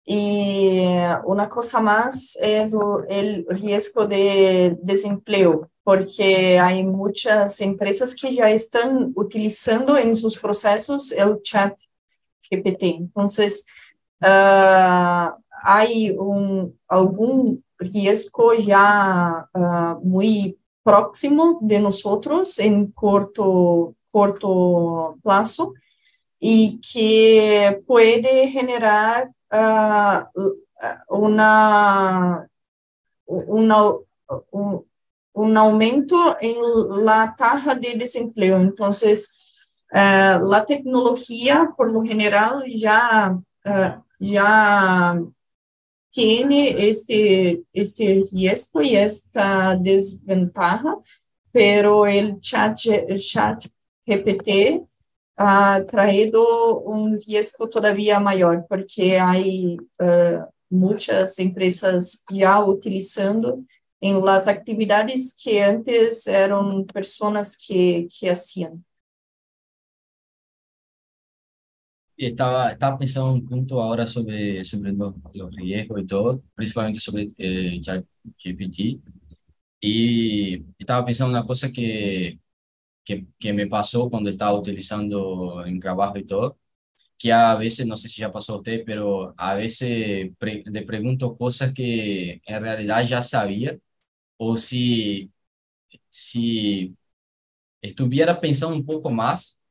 [0.05, 0.85] Y
[1.24, 2.77] una cosa más es
[3.09, 11.12] el riesgo de desempleo porque hay muchas empresas que ya están utilizando en sus procesos
[11.12, 11.79] el chat
[12.50, 12.83] GPT.
[12.83, 13.66] Entonces,
[14.20, 15.31] uh,
[15.62, 25.72] hay un, algún riesgo ya uh, muy próximo de nosotros en corto, corto plazo
[26.38, 30.40] y que puede generar uh,
[31.08, 32.46] una,
[33.26, 33.76] una
[34.50, 34.84] un,
[35.32, 36.56] un aumento en
[37.04, 38.58] la tasa de desempleo.
[38.58, 39.36] Entonces,
[39.90, 45.18] uh, la tecnología, por lo general, ya, uh, ya
[46.14, 50.96] tiene este, este riesgo y esta desventaja,
[51.50, 52.79] pero el chat,
[53.18, 53.64] chat
[54.07, 54.87] GPT
[55.37, 63.64] ha traído un riesgo todavía mayor, porque hay uh, muchas empresas ya utilizando
[64.00, 68.85] en las actividades que antes eran personas que, que hacían.
[72.16, 77.29] Estaba, estaba pensando un punto ahora sobre, sobre los, los riesgos y todo, principalmente sobre
[77.38, 79.00] eh, ChatGPT.
[79.81, 82.40] Y estaba pensando una cosa que,
[83.05, 86.59] que, que me pasó cuando estaba utilizando en trabajo y todo,
[87.18, 91.37] que a veces, no sé si ya pasó a usted, pero a veces le pregunto
[91.38, 93.79] cosas que en realidad ya sabía
[94.38, 95.33] o si,
[96.11, 96.96] si
[97.83, 99.62] estuviera pensando un poco más,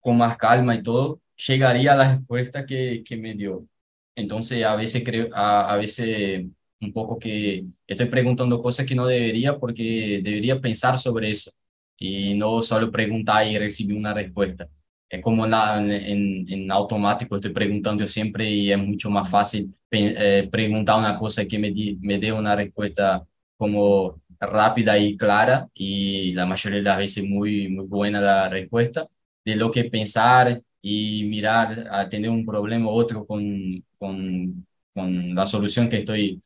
[0.00, 3.66] con más calma y todo, llegaría a la respuesta que, que me dio.
[4.14, 6.46] Entonces, a veces creo, a, a veces
[6.80, 11.50] un poco que estoy preguntando cosas que no debería porque debería pensar sobre eso
[11.96, 14.68] y no solo preguntar y recibir una respuesta.
[15.08, 15.90] Es como en,
[16.50, 21.58] en, automático, estoy preguntando siempre y es mucho más fácil eh, preguntar una cosa que
[21.58, 27.24] me, me dé una respuesta como rápida y clara y la mayoría de las veces
[27.24, 29.08] muy, muy buena la respuesta,
[29.44, 33.42] de lo que pensar y mirar a tener un problema u otro con,
[33.98, 36.40] con, con la solución que estoy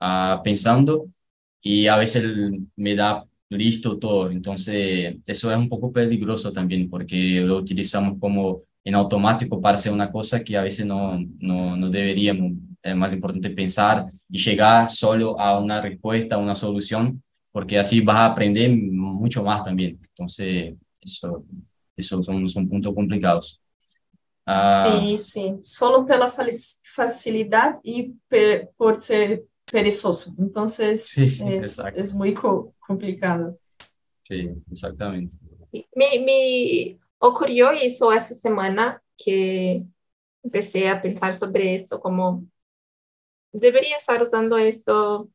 [0.00, 1.06] uh, pensando
[1.60, 2.24] y a veces
[2.76, 4.30] me da listo todo.
[4.30, 9.92] Entonces, eso es un poco peligroso también porque lo utilizamos como en automático para hacer
[9.92, 14.88] una cosa que a veces no, no, no deberíamos es más importante pensar y llegar
[14.88, 19.98] solo a una respuesta, a una solución, porque así vas a aprender mucho más también.
[20.10, 21.44] Entonces, eso,
[21.96, 23.60] eso son, son puntos complicados.
[24.46, 26.32] Ah, sí, sí, solo por la
[26.94, 28.14] facilidad y
[28.76, 30.32] por ser perezoso.
[30.38, 33.58] Entonces, sí, es, es, muy co complicado.
[34.22, 35.36] Sí, exactamente.
[35.94, 39.84] Me, me ocurrió eso esta semana que
[40.44, 42.46] empecé a pensar sobre esto, como
[43.52, 45.28] debería estar usando eso,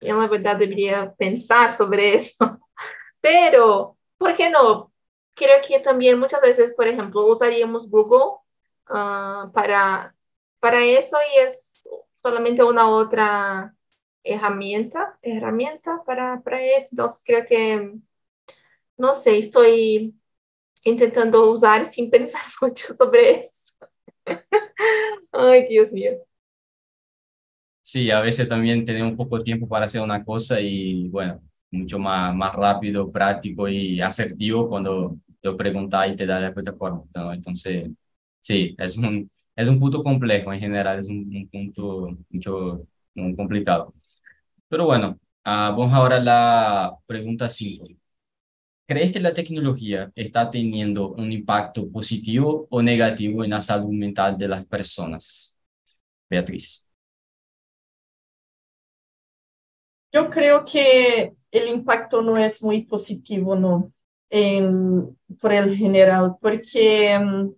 [0.00, 2.58] en la verdad debería pensar sobre eso,
[3.20, 4.89] pero, ¿por qué no?
[5.40, 8.40] Creo que también muchas veces, por ejemplo, usaríamos Google
[8.90, 10.14] uh, para,
[10.60, 13.74] para eso y es solamente una otra
[14.24, 16.88] herramienta, herramienta para, para eso.
[16.92, 17.94] Entonces, creo que,
[18.98, 20.14] no sé, estoy
[20.84, 23.74] intentando usar sin pensar mucho sobre eso.
[25.32, 26.12] Ay, Dios mío.
[27.82, 32.34] sí, a veces también tenemos poco tiempo para hacer una cosa y bueno, mucho más,
[32.34, 37.32] más rápido, práctico y asertivo cuando lo preguntas y te da la correcta, ¿no?
[37.32, 37.90] Entonces,
[38.40, 43.34] sí, es un, es un punto complejo en general, es un, un punto mucho muy
[43.36, 43.94] complicado.
[44.68, 47.86] Pero bueno, ah, vamos ahora a la pregunta 5.
[48.86, 54.36] ¿Crees que la tecnología está teniendo un impacto positivo o negativo en la salud mental
[54.36, 55.60] de las personas?
[56.30, 56.86] Beatriz.
[60.12, 63.92] Yo creo que el impacto no es muy positivo, ¿no?
[64.30, 67.52] En, por el general, porque um,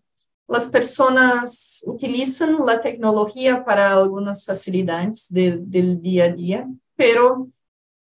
[0.49, 7.49] las personas utilizan la tecnología para algunas facilidades de, del día a día, pero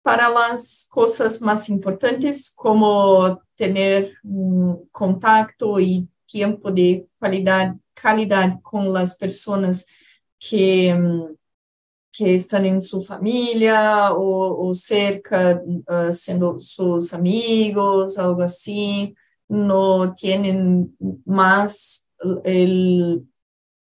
[0.02, 8.92] para las cosas más importantes como tener un contacto y tiempo de calidad, calidad con
[8.92, 9.86] las personas
[10.38, 11.36] que, um,
[12.12, 19.14] que están en su familia o, o cerca, uh, siendo sus amigos, algo así,
[19.48, 22.10] no tienen más
[22.44, 23.26] el,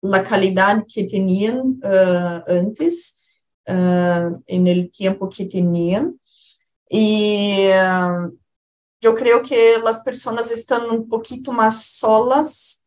[0.02, 3.20] la calidad que tenían uh, antes,
[3.66, 6.20] uh, en el tiempo que tenían.
[6.88, 7.68] Y
[9.00, 12.84] yo creo que las personas están un poquito más solas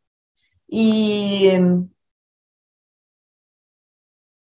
[0.68, 1.50] y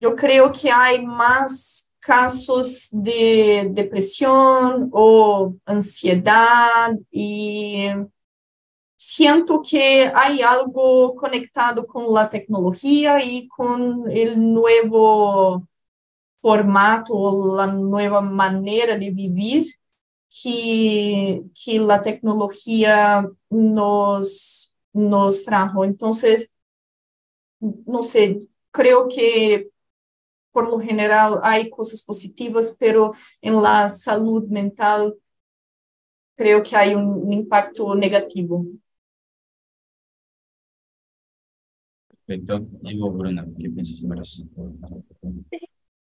[0.01, 7.89] yo creo que hay más casos de depresión o ansiedad y
[8.97, 15.67] siento que hay algo conectado con la tecnología y con el nuevo
[16.39, 19.75] formato o la nueva manera de vivir
[20.31, 25.85] que, que la tecnología nos, nos trajo.
[25.85, 26.53] Entonces,
[27.61, 29.71] no sé, creo que
[30.57, 35.15] por lo general hay cosas positivas, pero en la salud mental
[36.35, 38.65] creo que hay un impacto negativo.
[42.09, 42.67] Perfecto.
[42.81, 44.45] Digo, Bruna, ¿qué piensas sobre eso?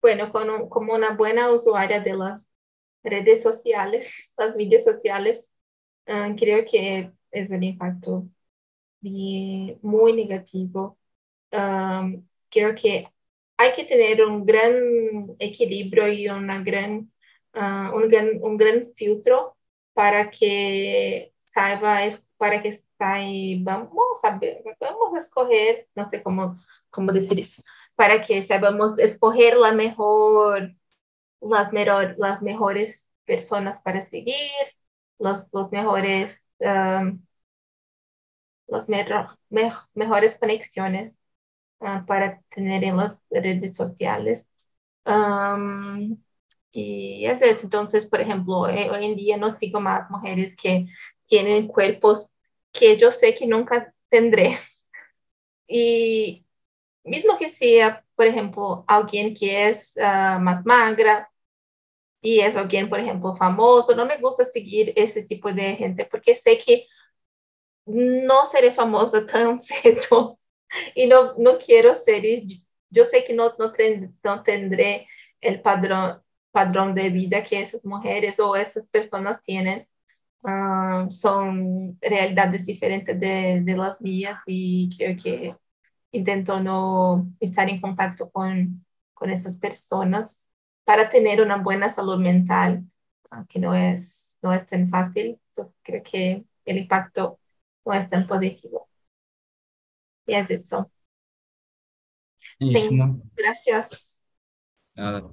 [0.01, 2.49] Bueno, como, como una buena usuaria de las
[3.03, 5.53] redes sociales, las redes sociales,
[6.07, 8.27] uh, creo que es un impacto
[9.01, 10.97] muy negativo.
[11.51, 13.07] Um, creo que
[13.59, 14.73] hay que tener un gran
[15.37, 17.11] equilibrio y una gran,
[17.55, 19.57] uh, un, gran, un gran filtro
[19.93, 21.99] para que saiba,
[22.37, 22.73] para que
[23.59, 26.57] vamos saber, vamos a escoger, no sé cómo,
[26.89, 27.61] cómo decir eso,
[27.95, 30.73] para que saibamos escoger la mejor,
[31.41, 34.35] las, mejor, las mejores personas para seguir,
[35.19, 37.21] los, los mejores, um,
[38.67, 39.05] las me,
[39.93, 41.18] mejores conexiones
[41.79, 44.45] uh, para tener en las redes sociales.
[45.05, 46.17] Um,
[46.71, 47.61] y es eso.
[47.63, 50.87] Entonces, por ejemplo, eh, hoy en día no sigo más mujeres que
[51.27, 52.33] tienen cuerpos
[52.71, 54.57] que yo sé que nunca tendré.
[55.71, 56.47] Y
[57.03, 61.29] mismo que sea, por ejemplo, alguien que es uh, más magra
[62.21, 66.35] y es alguien, por ejemplo, famoso, no me gusta seguir ese tipo de gente porque
[66.35, 66.85] sé que
[67.85, 70.38] no seré famosa tan cedo
[70.95, 72.23] y no, no quiero ser,
[72.89, 73.73] yo sé que no, no,
[74.23, 75.07] no tendré
[75.41, 79.87] el padrón, padrón de vida que esas mujeres o esas personas tienen.
[80.43, 85.55] Ah, son realidades diferentes de, de, las mías y creo que
[86.11, 90.47] intento no estar en contacto con, con esas personas
[90.85, 92.85] para tener una buena salud mental,
[93.31, 95.39] uh, que no es, no es tan fácil.
[95.49, 97.39] Entonces, creo que el impacto
[97.85, 98.88] no es tan positivo.
[100.29, 100.89] Y es eso.
[103.35, 104.21] Gracias.
[104.95, 105.31] Uh,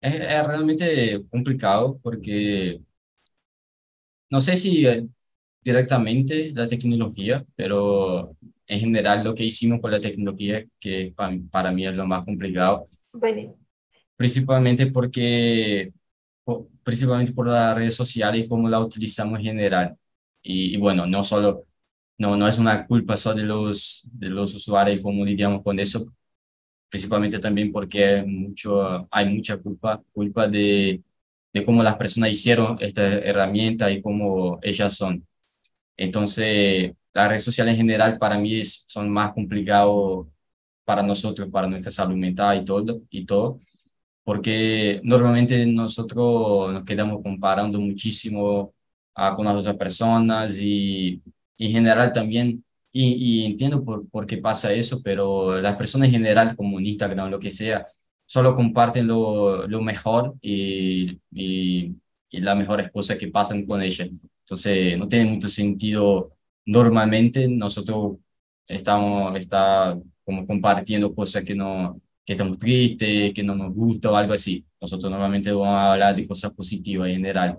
[0.00, 2.80] es, es, realmente complicado porque
[4.30, 4.86] no sé si
[5.62, 8.36] directamente la tecnología, pero
[8.66, 12.24] en general lo que hicimos con la tecnología, que para, para mí es lo más
[12.24, 13.56] complicado, bueno.
[14.16, 15.92] principalmente porque
[16.82, 19.96] principalmente por las redes sociales y cómo la utilizamos en general.
[20.42, 21.66] Y, y, bueno, no solo,
[22.18, 25.78] no, no es una culpa solo de los, de los usuarios y cómo lidiamos con
[25.80, 26.12] eso,
[26.88, 31.02] principalmente también porque mucho, hay mucha culpa, culpa de,
[31.52, 35.26] de cómo las personas hicieron esta herramienta y cómo ellas son.
[35.96, 40.26] Entonces, las redes sociales en general para mí son más complicados
[40.84, 43.58] para nosotros, para nuestra salud mental y todo, y todo,
[44.24, 48.74] porque normalmente nosotros nos quedamos comparando muchísimo
[49.14, 51.22] ah, con las otras personas y
[51.58, 56.56] en general también y, entiendo por, por qué pasa eso, pero las personas en general,
[56.56, 57.86] como en Instagram lo que sea,
[58.26, 61.96] solo comparten lo, lo mejor y, y,
[62.30, 64.06] y las mejores cosas que pasan con ella.
[64.40, 66.32] Entonces, no tiene mucho sentido.
[66.66, 68.18] Normalmente nosotros
[68.66, 74.16] estamos está como compartiendo cosas que no que estamos tristes, que no nos gusta o
[74.16, 74.64] algo así.
[74.80, 77.58] Nosotros normalmente vamos a hablar de cosas positivas en general.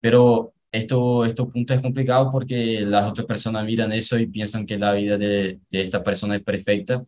[0.00, 4.78] Pero esto, esto punto es complicado porque las otras personas miran eso y piensan que
[4.78, 7.02] la vida de, de esta persona es perfecta.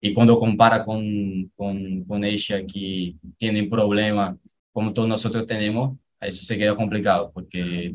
[0.00, 1.04] Y cuando compara con,
[1.56, 4.36] con, con ella que tiene problemas
[4.72, 7.94] como todos nosotros tenemos, eso se queda complicado porque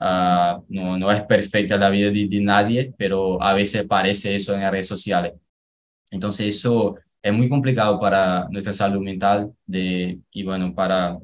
[0.00, 4.54] uh, no, no es perfecta la vida de, de, nadie, pero a veces parece eso
[4.54, 5.34] en las redes sociales.
[6.10, 11.18] Entonces eso es muy complicado para nuestra salud mental de, y bueno, para,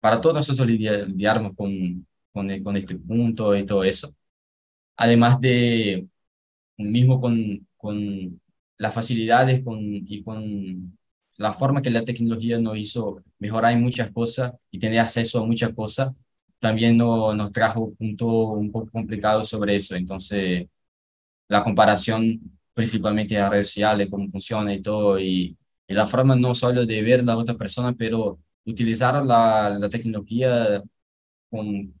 [0.00, 4.14] para todos nosotros lidiar, lidiarnos con, con, con este punto y todo eso.
[4.96, 6.08] Además de,
[6.78, 8.40] mismo con, con
[8.78, 10.98] las facilidades con, y con
[11.38, 15.46] la forma que la tecnología nos hizo mejorar en muchas cosas y tener acceso a
[15.46, 16.12] muchas cosas,
[16.60, 19.96] también no, nos trajo un punto un poco complicado sobre eso.
[19.96, 20.68] Entonces,
[21.48, 22.40] la comparación
[22.72, 25.56] principalmente las redes sociales, cómo funciona y todo, y,
[25.86, 29.88] y la forma no solo de ver a la otra persona, pero utilizar la, la
[29.88, 30.82] tecnología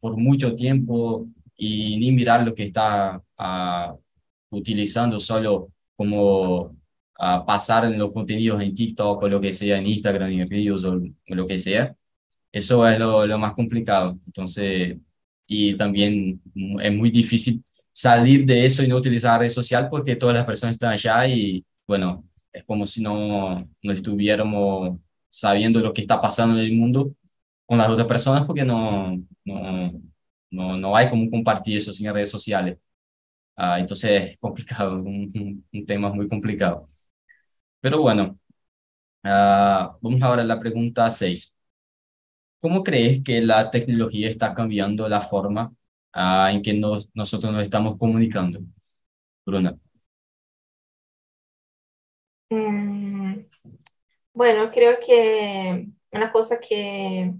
[0.00, 3.98] por mucho tiempo y ni mirar lo que está uh,
[4.50, 9.86] utilizando solo como uh, pasar en los contenidos en TikTok o lo que sea, en
[9.86, 11.94] Instagram, en Reels o, lo que sea.
[12.52, 14.18] Eso es lo, lo, más complicado.
[14.26, 14.96] Entonces,
[15.46, 16.40] y también
[16.80, 20.74] es muy difícil salir de eso y no utilizar redes social porque todas las personas
[20.74, 24.98] están allá y bueno, es como si no, no estuviéramos
[25.30, 27.14] sabiendo lo que está pasando en el mundo
[27.66, 29.92] con las otras personas porque no, no,
[30.50, 32.78] no, no hay como compartir eso sin redes sociales.
[33.56, 36.88] Uh, entonces es complicado, un, un, tema muy complicado.
[37.80, 38.38] Pero bueno,
[39.24, 41.56] uh, vamos ahora a la pregunta 6.
[42.60, 45.72] ¿Cómo crees que la tecnología está cambiando la forma
[46.16, 48.60] uh, en que nos, nosotros nos estamos comunicando?
[49.46, 49.76] Bruna.
[52.50, 53.46] Mm,
[54.32, 57.34] bueno, creo que una cosa que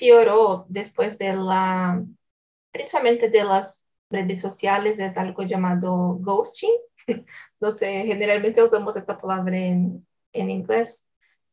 [0.00, 2.04] pioró después de la,
[2.72, 6.72] principalmente de las redes sociales, es algo llamado ghosting.
[7.60, 11.06] no sé, generalmente usamos esta palabra en, en inglés,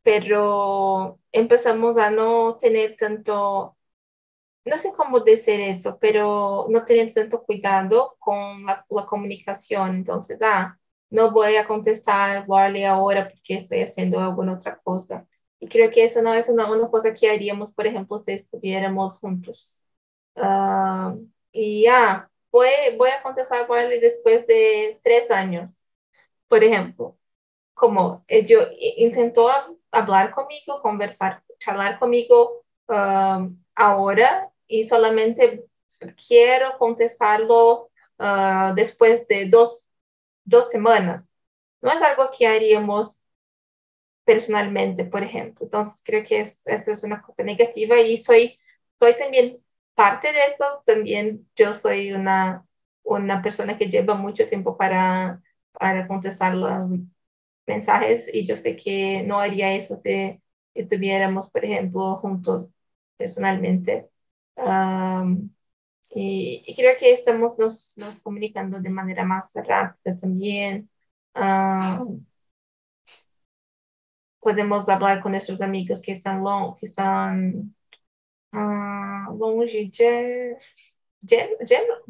[0.04, 3.78] pero empezamos a no tener tanto,
[4.66, 9.96] no sé cómo decir eso, pero no tener tanto cuidado con la, la comunicación.
[9.96, 10.78] Entonces, ah,
[11.10, 15.26] no voy a contestar, vale ahora porque estoy haciendo alguna otra cosa.
[15.60, 19.20] Y creo que eso no es una, una cosa que haríamos, por ejemplo, si estuviéramos
[19.20, 19.82] juntos.
[20.36, 23.68] Uh, y ya, voy, voy a contestar
[24.00, 25.72] después de tres años,
[26.48, 27.18] por ejemplo.
[27.74, 28.60] Como yo
[28.98, 29.50] intentó
[29.92, 35.66] hablar conmigo, conversar, charlar conmigo uh, ahora y solamente
[36.28, 37.90] quiero contestarlo
[38.20, 39.90] uh, después de dos,
[40.44, 41.24] dos semanas.
[41.82, 43.20] No es algo que haríamos
[44.28, 45.66] personalmente, por ejemplo.
[45.66, 48.60] Entonces, creo que es, es una cosa negativa y soy,
[49.00, 49.60] soy también
[49.96, 50.66] parte de esto.
[50.86, 52.66] También yo soy una,
[53.04, 56.88] una persona que lleva mucho tiempo para, para contestar los
[57.66, 60.42] mensajes y yo sé que no haría eso si
[60.74, 62.68] estuviéramos, por ejemplo, juntos
[63.16, 64.10] personalmente.
[64.58, 65.50] Um,
[66.12, 70.90] y, y, creo que estamos nos, nos, comunicando de manera más rápida también.
[74.48, 77.70] Podemos hablar com nossos amigos que estão long, que estão
[78.56, 79.92] uh, longe
[81.22, 81.58] de,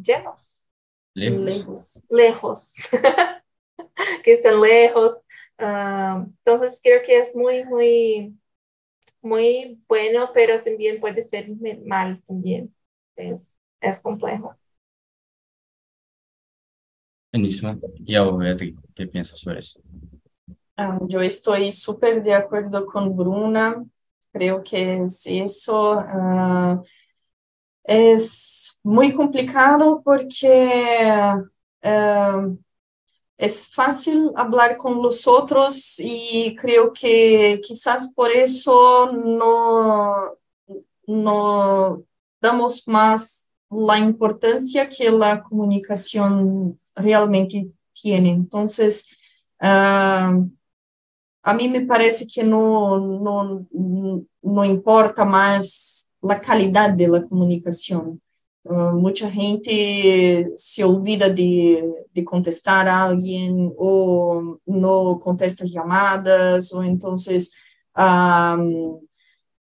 [0.06, 0.68] lejos.
[1.16, 2.04] Lejos.
[2.12, 2.76] lejos.
[4.24, 5.16] que están lejos.
[5.60, 8.38] Uh, entonces creo que es muy, muy,
[9.20, 11.48] muy bueno, pero también puede ser
[11.88, 12.72] mal también.
[13.16, 14.56] Es, es complejo.
[17.34, 17.80] Buenísimo.
[18.06, 18.56] ¿Y ahora
[18.94, 19.82] qué piensas sobre eso?
[20.78, 23.84] Ah, yo estoy súper de acuerdo con Bruna.
[24.32, 25.94] Creo que es eso.
[26.00, 26.84] Uh,
[27.84, 31.10] es muy complicado porque
[31.84, 32.58] uh,
[33.38, 40.38] es fácil hablar con los otros y creo que quizás por eso no,
[41.08, 42.04] no
[42.42, 48.32] damos más la importancia que la comunicación realmente tiene.
[48.32, 49.10] Entonces,
[51.48, 53.66] a mí me parece que no, no,
[54.42, 58.22] no importa más la calidad de la comunicación.
[58.64, 66.84] Uh, mucha gente se olvida de, de contestar a alguien o no contesta llamadas o
[66.84, 67.54] entonces
[67.96, 69.00] um,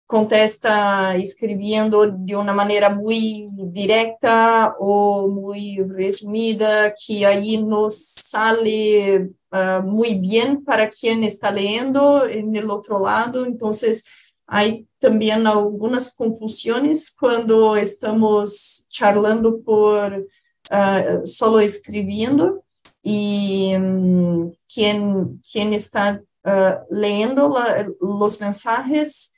[0.07, 9.83] contesta escribiendo de una manera muy directa o muy resumida, que ahí no sale uh,
[9.83, 13.45] muy bien para quien está leyendo en el otro lado.
[13.45, 14.05] Entonces,
[14.47, 20.25] hay también algunas confusiones cuando estamos charlando por
[20.71, 22.63] uh, solo escribiendo
[23.03, 29.33] y um, quien, quien está uh, leyendo la, los mensajes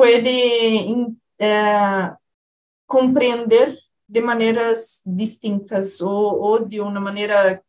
[0.00, 2.16] puede uh,
[2.86, 3.78] comprender
[4.08, 7.62] de maneiras distintas ou, ou, de uma maneira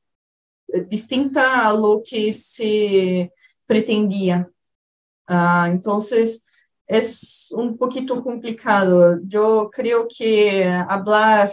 [0.87, 3.29] distinta a lo que se
[3.67, 4.49] pretendia.
[5.29, 5.97] Uh, então,
[6.87, 9.19] es un poquito complicado.
[9.27, 11.51] Yo creo que hablar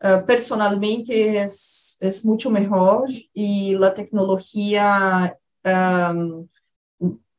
[0.00, 6.46] uh, personalmente es, es, mucho mejor y la tecnología um,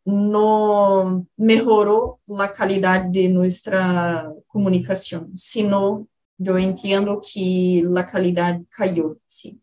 [0.06, 9.62] no mejoró la calidad de nuestra comunicación, sino yo entiendo que la calidad cayó, sí.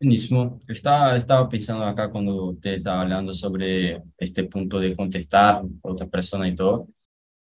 [0.00, 0.58] Buenísimo.
[0.66, 6.06] Estaba, estaba pensando acá cuando usted estaba hablando sobre este punto de contestar a otra
[6.06, 6.88] persona y todo.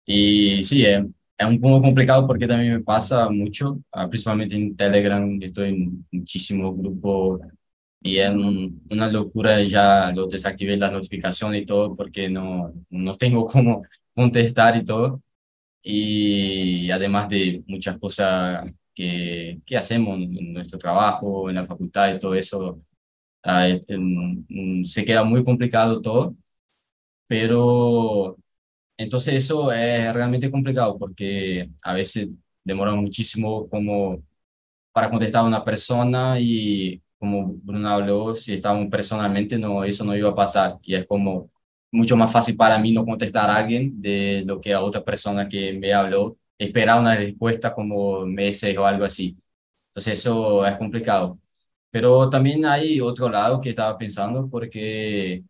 [0.06, 1.04] Y sí, es,
[1.38, 6.06] es un poco complicado porque también me pasa mucho, ah, principalmente en Telegram, estoy en
[6.12, 7.40] muchísimos grupos
[8.04, 8.30] y es
[8.90, 13.82] una locura ya lo desactivé las notificaciones y todo porque no, no tengo cómo
[14.14, 15.22] contestar y todo.
[15.82, 22.34] Y además de muchas cosas que, hacemos en nuestro trabajo, en la facultad y todo
[22.34, 22.82] eso,
[23.44, 23.68] ah,
[24.84, 26.36] se queda muy complicado todo,
[27.28, 28.36] pero
[28.96, 32.28] entonces eso es realmente complicado porque a veces
[32.64, 34.22] demora muchísimo como
[34.92, 40.16] para contestar a una persona y como Bruno habló, si estábamos personalmente, no, eso no
[40.16, 41.50] iba a pasar y es como
[41.90, 45.48] mucho más fácil para mí no contestar a alguien de lo que a otra persona
[45.48, 49.36] que me habló esperar una respuesta como meses o algo así.
[49.88, 51.38] Entonces eso es complicado.
[51.90, 55.44] Pero también hay otro lado que estaba pensando porque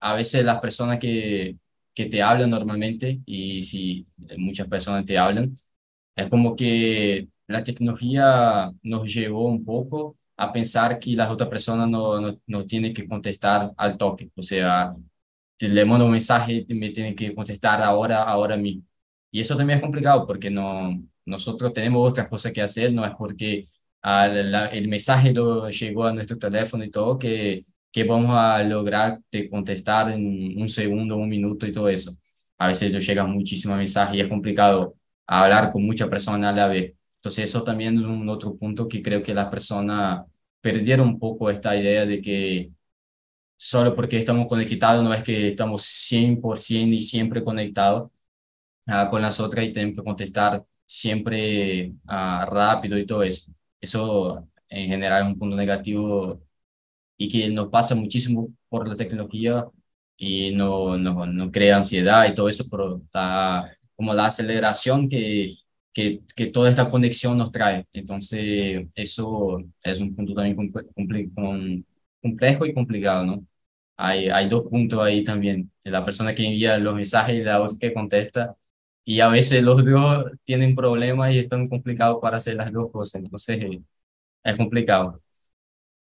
[0.00, 1.56] a veces las personas que,
[1.94, 4.06] que te hablan normalmente y si
[4.38, 5.54] muchas personas te hablan,
[6.16, 11.88] es como que la tecnología nos llevó un poco a pensar que las otras personas
[11.88, 14.30] no, no, no tienen que contestar al toque.
[14.36, 14.94] O sea,
[15.58, 18.82] le mando un mensaje y me tienen que contestar ahora, ahora mismo.
[19.30, 23.12] Y eso también es complicado porque no, nosotros tenemos otras cosas que hacer, no es
[23.16, 23.66] porque
[24.02, 29.48] el mensaje lo llegó a nuestro teléfono y todo que, que vamos a lograr de
[29.48, 32.12] contestar en un segundo, un minuto y todo eso.
[32.58, 34.94] A veces nos llegan muchísimos mensajes y es complicado
[35.26, 36.94] hablar con muchas personas a la vez.
[37.24, 40.26] Entonces eso también es un otro punto que creo que las personas
[40.60, 42.70] perdieron un poco esta idea de que
[43.56, 48.10] solo porque estamos conectados no es que estamos 100% y siempre conectados,
[48.86, 53.52] Ah, con las otras y tenemos que contestar siempre ah, rápido y todo eso.
[53.80, 56.42] Eso en general es un punto negativo
[57.16, 59.66] y que nos pasa muchísimo por la tecnología
[60.16, 65.56] y no, no, no crea ansiedad y todo eso, pero está como la aceleración que,
[65.94, 67.86] que, que, toda esta conexión nos trae.
[67.92, 70.56] Entonces, eso es un punto también
[72.22, 73.46] complejo y complicado, ¿no?
[73.96, 77.78] Hay, hay dos puntos ahí también, la persona que envía los mensajes y la otra
[77.78, 78.56] que contesta
[79.04, 83.22] y a veces los dos tienen problemas y están complicados para hacer las dos cosas,
[83.22, 83.82] entonces eh,
[84.44, 85.22] es complicado.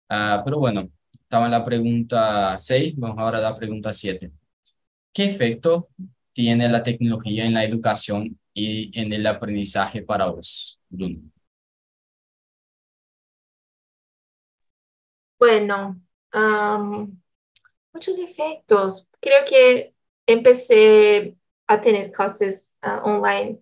[0.08, 4.30] Ah, pero bueno, estaba en la pregunta 6, vamos ahora a la pregunta 7.
[5.12, 5.88] ¿Qué efecto
[6.32, 11.20] tiene la tecnología en la educación y en el aprendizaje para vos, Bruno?
[15.38, 16.00] Bueno,
[17.92, 19.08] muchos efectos.
[19.20, 19.94] Creo que
[20.26, 21.36] empecé
[21.66, 23.60] a tener clases uh, online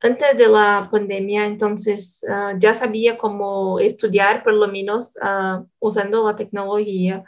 [0.00, 6.26] antes de la pandemia, entonces uh, ya sabía cómo estudiar, por lo menos uh, usando
[6.26, 7.24] la tecnología.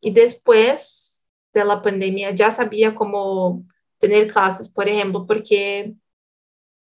[0.00, 1.24] Y después
[1.54, 3.64] de la pandemia ya sabía cómo
[3.98, 5.94] tener clases, por ejemplo, porque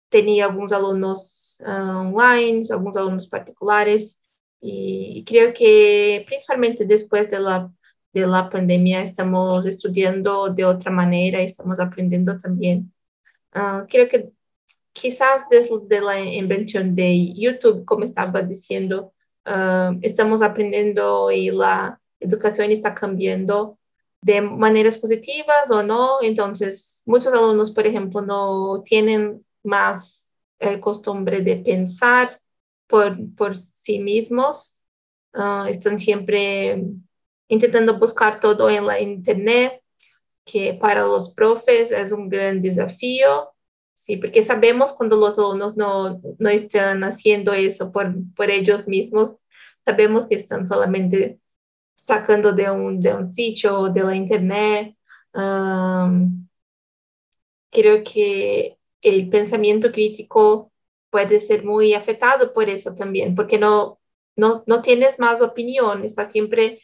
[0.10, 4.22] tenía algunos alumnos online, algunos alumnos particulares,
[4.60, 7.72] y creo que principalmente después de la
[8.14, 12.92] de la pandemia estamos estudiando de otra manera, estamos aprendiendo también.
[13.54, 14.30] Uh, creo que
[14.94, 19.14] quizás desde la invención de YouTube, como estaba diciendo,
[19.46, 23.78] uh, estamos aprendiendo y la educación está cambiando
[24.22, 26.18] de maneras positivas o no.
[26.22, 32.42] Entonces, muchos alumnos, por ejemplo, no tienen más el costumbre de pensar
[32.88, 34.82] por, por sí mismos.
[35.34, 36.84] Ah, están siempre
[37.48, 39.82] intentando buscar todo en la internet,
[40.46, 43.52] que para los profes es un gran desafío,
[43.94, 49.34] sí, porque sabemos cuando los alumnos no, no están haciendo eso por, por ellos mismos,
[49.86, 51.40] sabemos que están solamente
[52.08, 54.96] sacando de un, de un sitio, de la internet.
[57.70, 58.77] creo que
[59.10, 60.72] el pensamiento crítico
[61.10, 64.00] puede ser muy afectado por eso también, porque no,
[64.36, 66.82] no, no tienes más opinión, estás siempre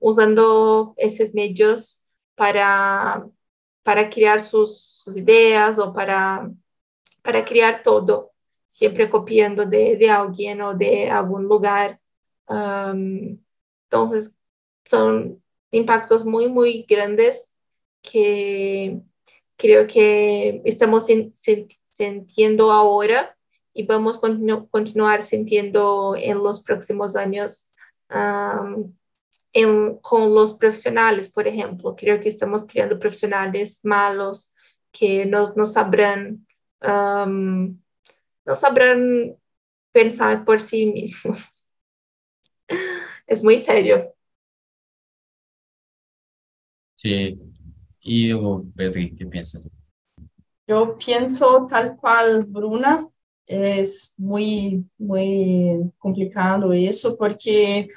[0.00, 2.02] usando esos medios
[2.34, 3.26] para,
[3.82, 6.50] para crear sus, ideas o para,
[7.22, 8.32] para crear todo,
[8.66, 12.00] siempre copiando de, de alguien o de algún lugar.
[12.48, 14.36] entonces,
[14.84, 17.56] son impactos muy, muy grandes
[18.02, 19.02] que
[19.60, 21.06] creo que estamos
[21.84, 23.36] sintiendo ahora
[23.74, 24.20] y vamos a
[24.70, 27.70] continuar sintiendo en los próximos años
[30.00, 31.94] con los profesionales, por ejemplo.
[31.94, 34.54] Creo que estamos creando profesionales malos
[34.90, 36.46] que no, sabrán,
[36.80, 39.36] no sabrán
[39.92, 41.68] pensar por sí mismos.
[43.26, 44.14] es muy serio.
[46.96, 47.49] Sí.
[48.12, 48.32] ¿Y
[48.74, 49.62] Betty, qué piensas?
[50.66, 53.08] Yo pienso tal cual, Bruna.
[53.46, 57.88] Es muy, muy complicado eso porque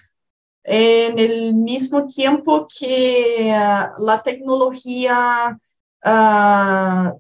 [0.64, 5.59] en el mismo tiempo que uh, la tecnología
[6.05, 7.20] uh,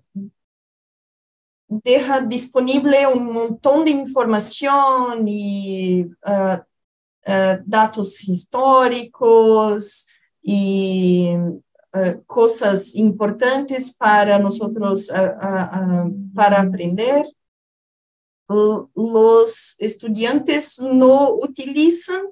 [1.67, 6.59] deja disponible un montón de información y uh,
[7.65, 10.07] datos históricos
[10.43, 11.31] y
[12.25, 15.11] cosas importantes para nosotros
[16.33, 17.25] para aprender.
[18.47, 22.23] Los estudiantes no utilizan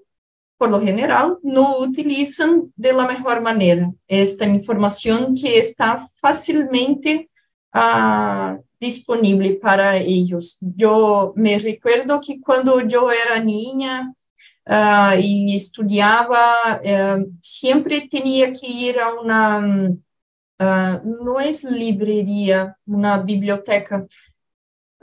[0.62, 7.32] por lo general, no utilizan de la mejor manera esta información que está fácilmente
[7.74, 10.60] uh, disponible para ellos.
[10.62, 14.14] Yo me recuerdo que cuando yo era niña
[14.68, 19.60] uh, y estudiaba, uh, siempre tenía que ir a una,
[21.04, 24.06] no es librería, una biblioteca,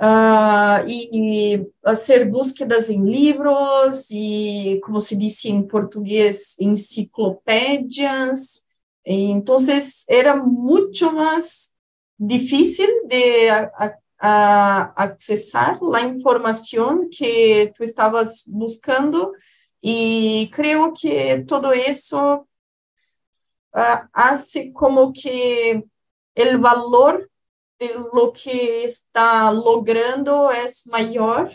[0.00, 8.62] Uh, e, e fazer búsquedas em livros e, como se disse em português, enciclopédias.
[9.04, 9.56] Então,
[10.08, 11.70] era muito mais
[12.16, 19.32] difícil de a, a, acessar a informação que tu estavas buscando
[19.82, 22.18] e creio que todo isso
[23.74, 25.84] uh, hace como que
[26.36, 27.28] o valor
[27.78, 31.50] de lo que está logrando es mayor,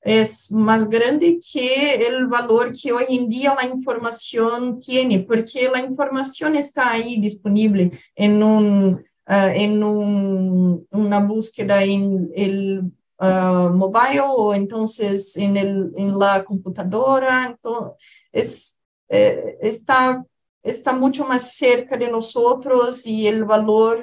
[0.00, 5.80] es más grande que el valor que hoy en día la información tiene, porque la
[5.80, 8.94] información está ahí disponible en, un,
[9.28, 12.92] uh, en un, una búsqueda en el
[13.22, 17.46] uh, mobile o entonces en, el, en la computadora.
[17.46, 17.96] Entonces,
[18.32, 20.24] es, eh, está
[20.62, 24.02] está mucho más cerca de nosotros y el valor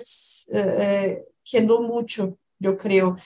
[0.51, 3.17] eh, quedó mucho, yo creo.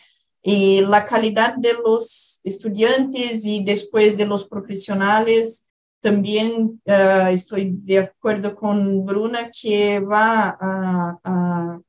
[0.41, 5.69] Y la calidad de los estudiantes y después de los profesionales,
[6.01, 11.79] también uh, estoy de acuerdo con Bruna que va a,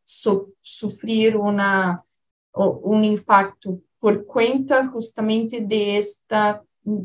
[0.62, 2.04] sufrir una,
[2.52, 6.62] un impacto por cuenta justamente de esta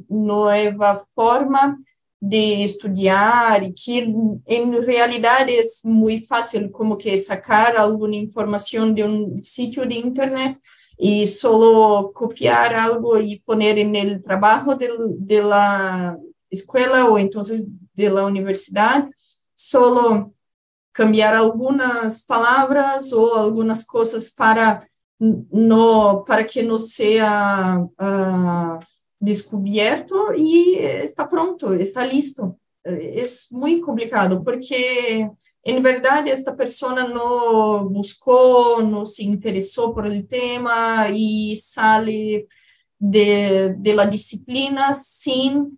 [0.09, 1.79] nueva forma
[2.19, 3.99] de estudiar y que
[4.45, 10.59] en realidad es muy fácil como que sacar alguna información de un sitio de internet
[10.97, 14.89] y solo copiar algo y poner en el trabajo de,
[15.19, 16.17] de la
[16.49, 19.07] escuela o entonces de la universidad,
[19.55, 20.33] solo
[20.91, 24.88] cambiar algunas palabras o algunas cosas para
[25.19, 28.79] no para que no sea uh,
[29.19, 32.57] descubierto y está pronto, está listo.
[32.83, 35.29] Es muy complicado porque
[35.61, 42.47] en verdad esta persona no buscó, no se interesó por el tema y sale
[42.97, 45.77] de, de la disciplina sin,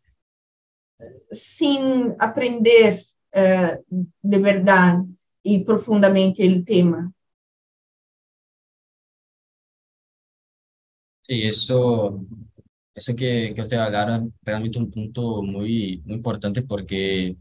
[1.32, 3.02] sin aprender
[3.34, 5.00] uh, de verdad
[5.44, 7.12] y profundamente el tema.
[11.32, 12.26] Sí, eso
[12.96, 17.38] eso que, que usted hablara realmente un punto muy, muy importante porque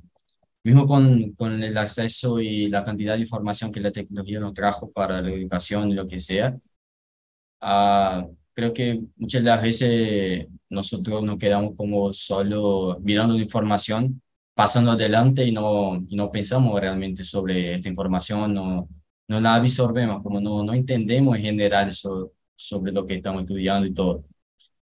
[0.64, 4.92] mismo con, con el acceso y la cantidad de información que la tecnología nos trajo
[4.92, 6.56] para la educación y lo que sea,
[7.62, 14.22] uh, creo que muchas de las veces nosotros nos quedamos como solo mirando la información,
[14.54, 18.88] pasando adelante y no, y no pensamos realmente sobre esta información, no,
[19.28, 21.90] no la absorbemos, como no, no entendemos en general
[22.60, 24.24] sobre lo que estamos estudiando y todo.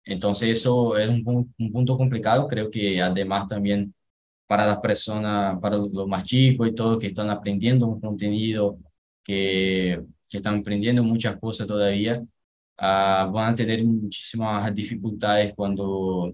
[0.04, 3.94] Entonces eso es un, un punto complicado, creo que además también
[4.46, 8.78] para las personas, para los más chicos y todos que están aprendiendo un contenido,
[9.24, 16.32] que, que están aprendiendo muchas cosas todavía, uh, van a tener muchísimas dificultades cuando,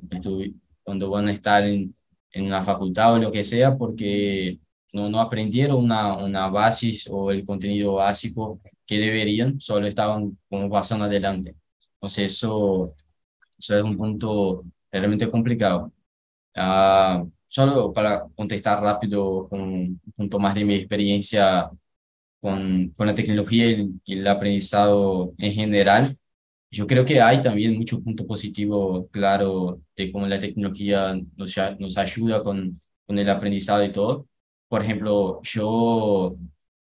[0.83, 1.95] cuando van a estar en,
[2.33, 4.59] en una facultad o lo que sea, porque
[4.93, 10.71] no, no aprendieron una, una base o el contenido básico que deberían, solo estaban como
[10.71, 11.57] pasando adelante.
[11.95, 12.95] Entonces eso,
[13.59, 15.93] eso es un punto realmente complicado.
[16.57, 21.71] Uh, solo para contestar rápido con un punto más de mi experiencia
[22.41, 26.17] con, con la tecnología y el, aprendizado en general,
[26.71, 31.99] yo creo que hay también muchos puntos positivos, claro, de cómo la tecnología nos, nos
[31.99, 34.29] ayuda con, con el aprendizado y todo.
[34.69, 36.37] Por ejemplo, yo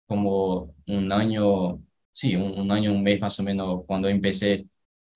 [0.07, 1.81] como un año,
[2.18, 4.68] sí, un, año, un mes más o menos, cuando empecé,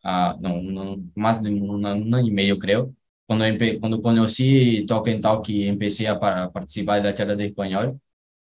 [0.03, 2.95] a, no, más de un, año y medio creo,
[3.25, 3.45] cuando,
[3.79, 7.99] cuando conocí Talk and Talk y empecé a participar de la charla de español,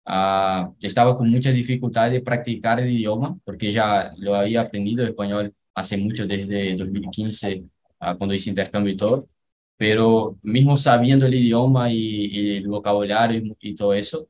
[0.06, 5.54] uh, estaba con mucha dificultad de practicar el idioma, porque ya lo había aprendido español
[5.74, 7.64] hace mucho, desde 2015,
[8.00, 9.28] uh, cuando hice intercambio y todo,
[9.76, 14.28] pero mismo sabiendo el idioma y, el vocabulario y, todo eso,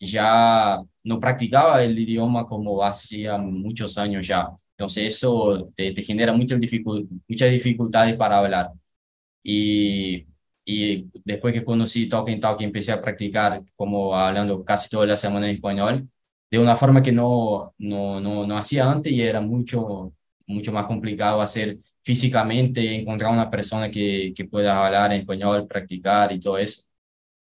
[0.00, 4.48] ya no practicaba el idioma como hacía muchos años ya.
[4.72, 8.72] Entonces eso te, te genera muchas, dificultades para hablar.
[9.42, 10.26] Y,
[11.24, 15.56] después que conocí Talking Talk empecé a practicar como hablando casi toda la semana en
[15.56, 16.08] español,
[16.50, 20.12] de una forma que no, no, no, no hacía antes y era mucho,
[20.46, 26.32] mucho más complicado hacer físicamente, encontrar una persona que, que pueda hablar en español, practicar
[26.32, 26.87] y todo eso.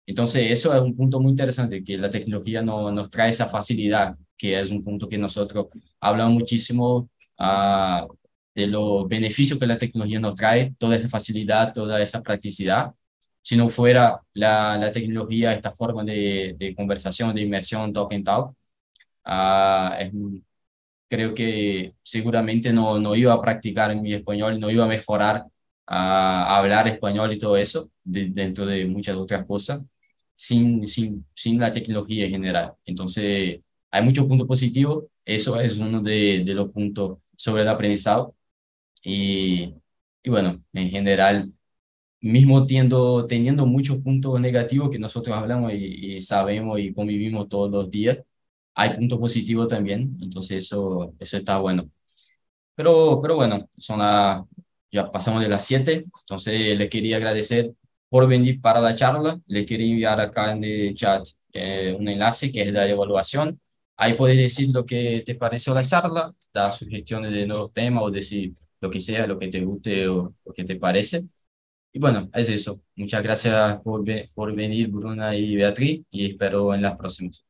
[0.08, 4.18] Entonces, eso es un punto muy interesante, que la tecnología no, nos trae esa facilidad,
[4.38, 5.68] que es un punto que nosotros
[6.00, 8.08] hablamos muchísimo uh,
[8.56, 12.94] de los beneficios que la tecnología nos trae, toda esa facilidad, toda esa practicidad.
[13.42, 18.26] Si no fuera la, la tecnología, esta forma de, de conversación, de inmersión, talk and
[18.26, 18.56] talk,
[19.26, 20.12] uh, es,
[21.08, 25.46] creo que seguramente no, no iba a practicar mi español, no iba a mejorar
[25.86, 29.82] a, hablar español y todo eso, dentro de muchas otras cosas,
[30.38, 32.76] sin, sin, sin la tecnología en general.
[32.86, 33.62] Entonces,
[33.92, 38.36] hay muchos puntos positivos, eso es uno de, de los puntos sobre el aprendizado.
[39.04, 39.76] Y,
[40.24, 41.54] y bueno, en general,
[42.22, 47.72] mismo tiendo, teniendo muchos puntos negativos que nosotros hablamos y, y sabemos y convivimos todos
[47.72, 48.20] los días,
[48.76, 51.90] hay puntos positivos también, entonces eso, eso está bueno.
[52.76, 54.02] Pero, pero bueno, son
[54.92, 57.74] ya pasamos de las 7, entonces les quería agradecer
[58.10, 62.52] por venir para la charla, les quería enviar acá en el chat eh, un enlace
[62.52, 63.60] que es la evaluación.
[63.98, 68.12] Ahí puedes decir lo que te pareció la charla, dar sugestiones de nuevos temas o
[68.12, 71.26] decir lo que sea, lo que te guste o lo que te parece.
[71.94, 72.82] Y bueno, es eso.
[72.96, 74.06] Muchas gracias por,
[74.36, 77.47] por venir, Bruna y Beatriz, y espero en las próximas.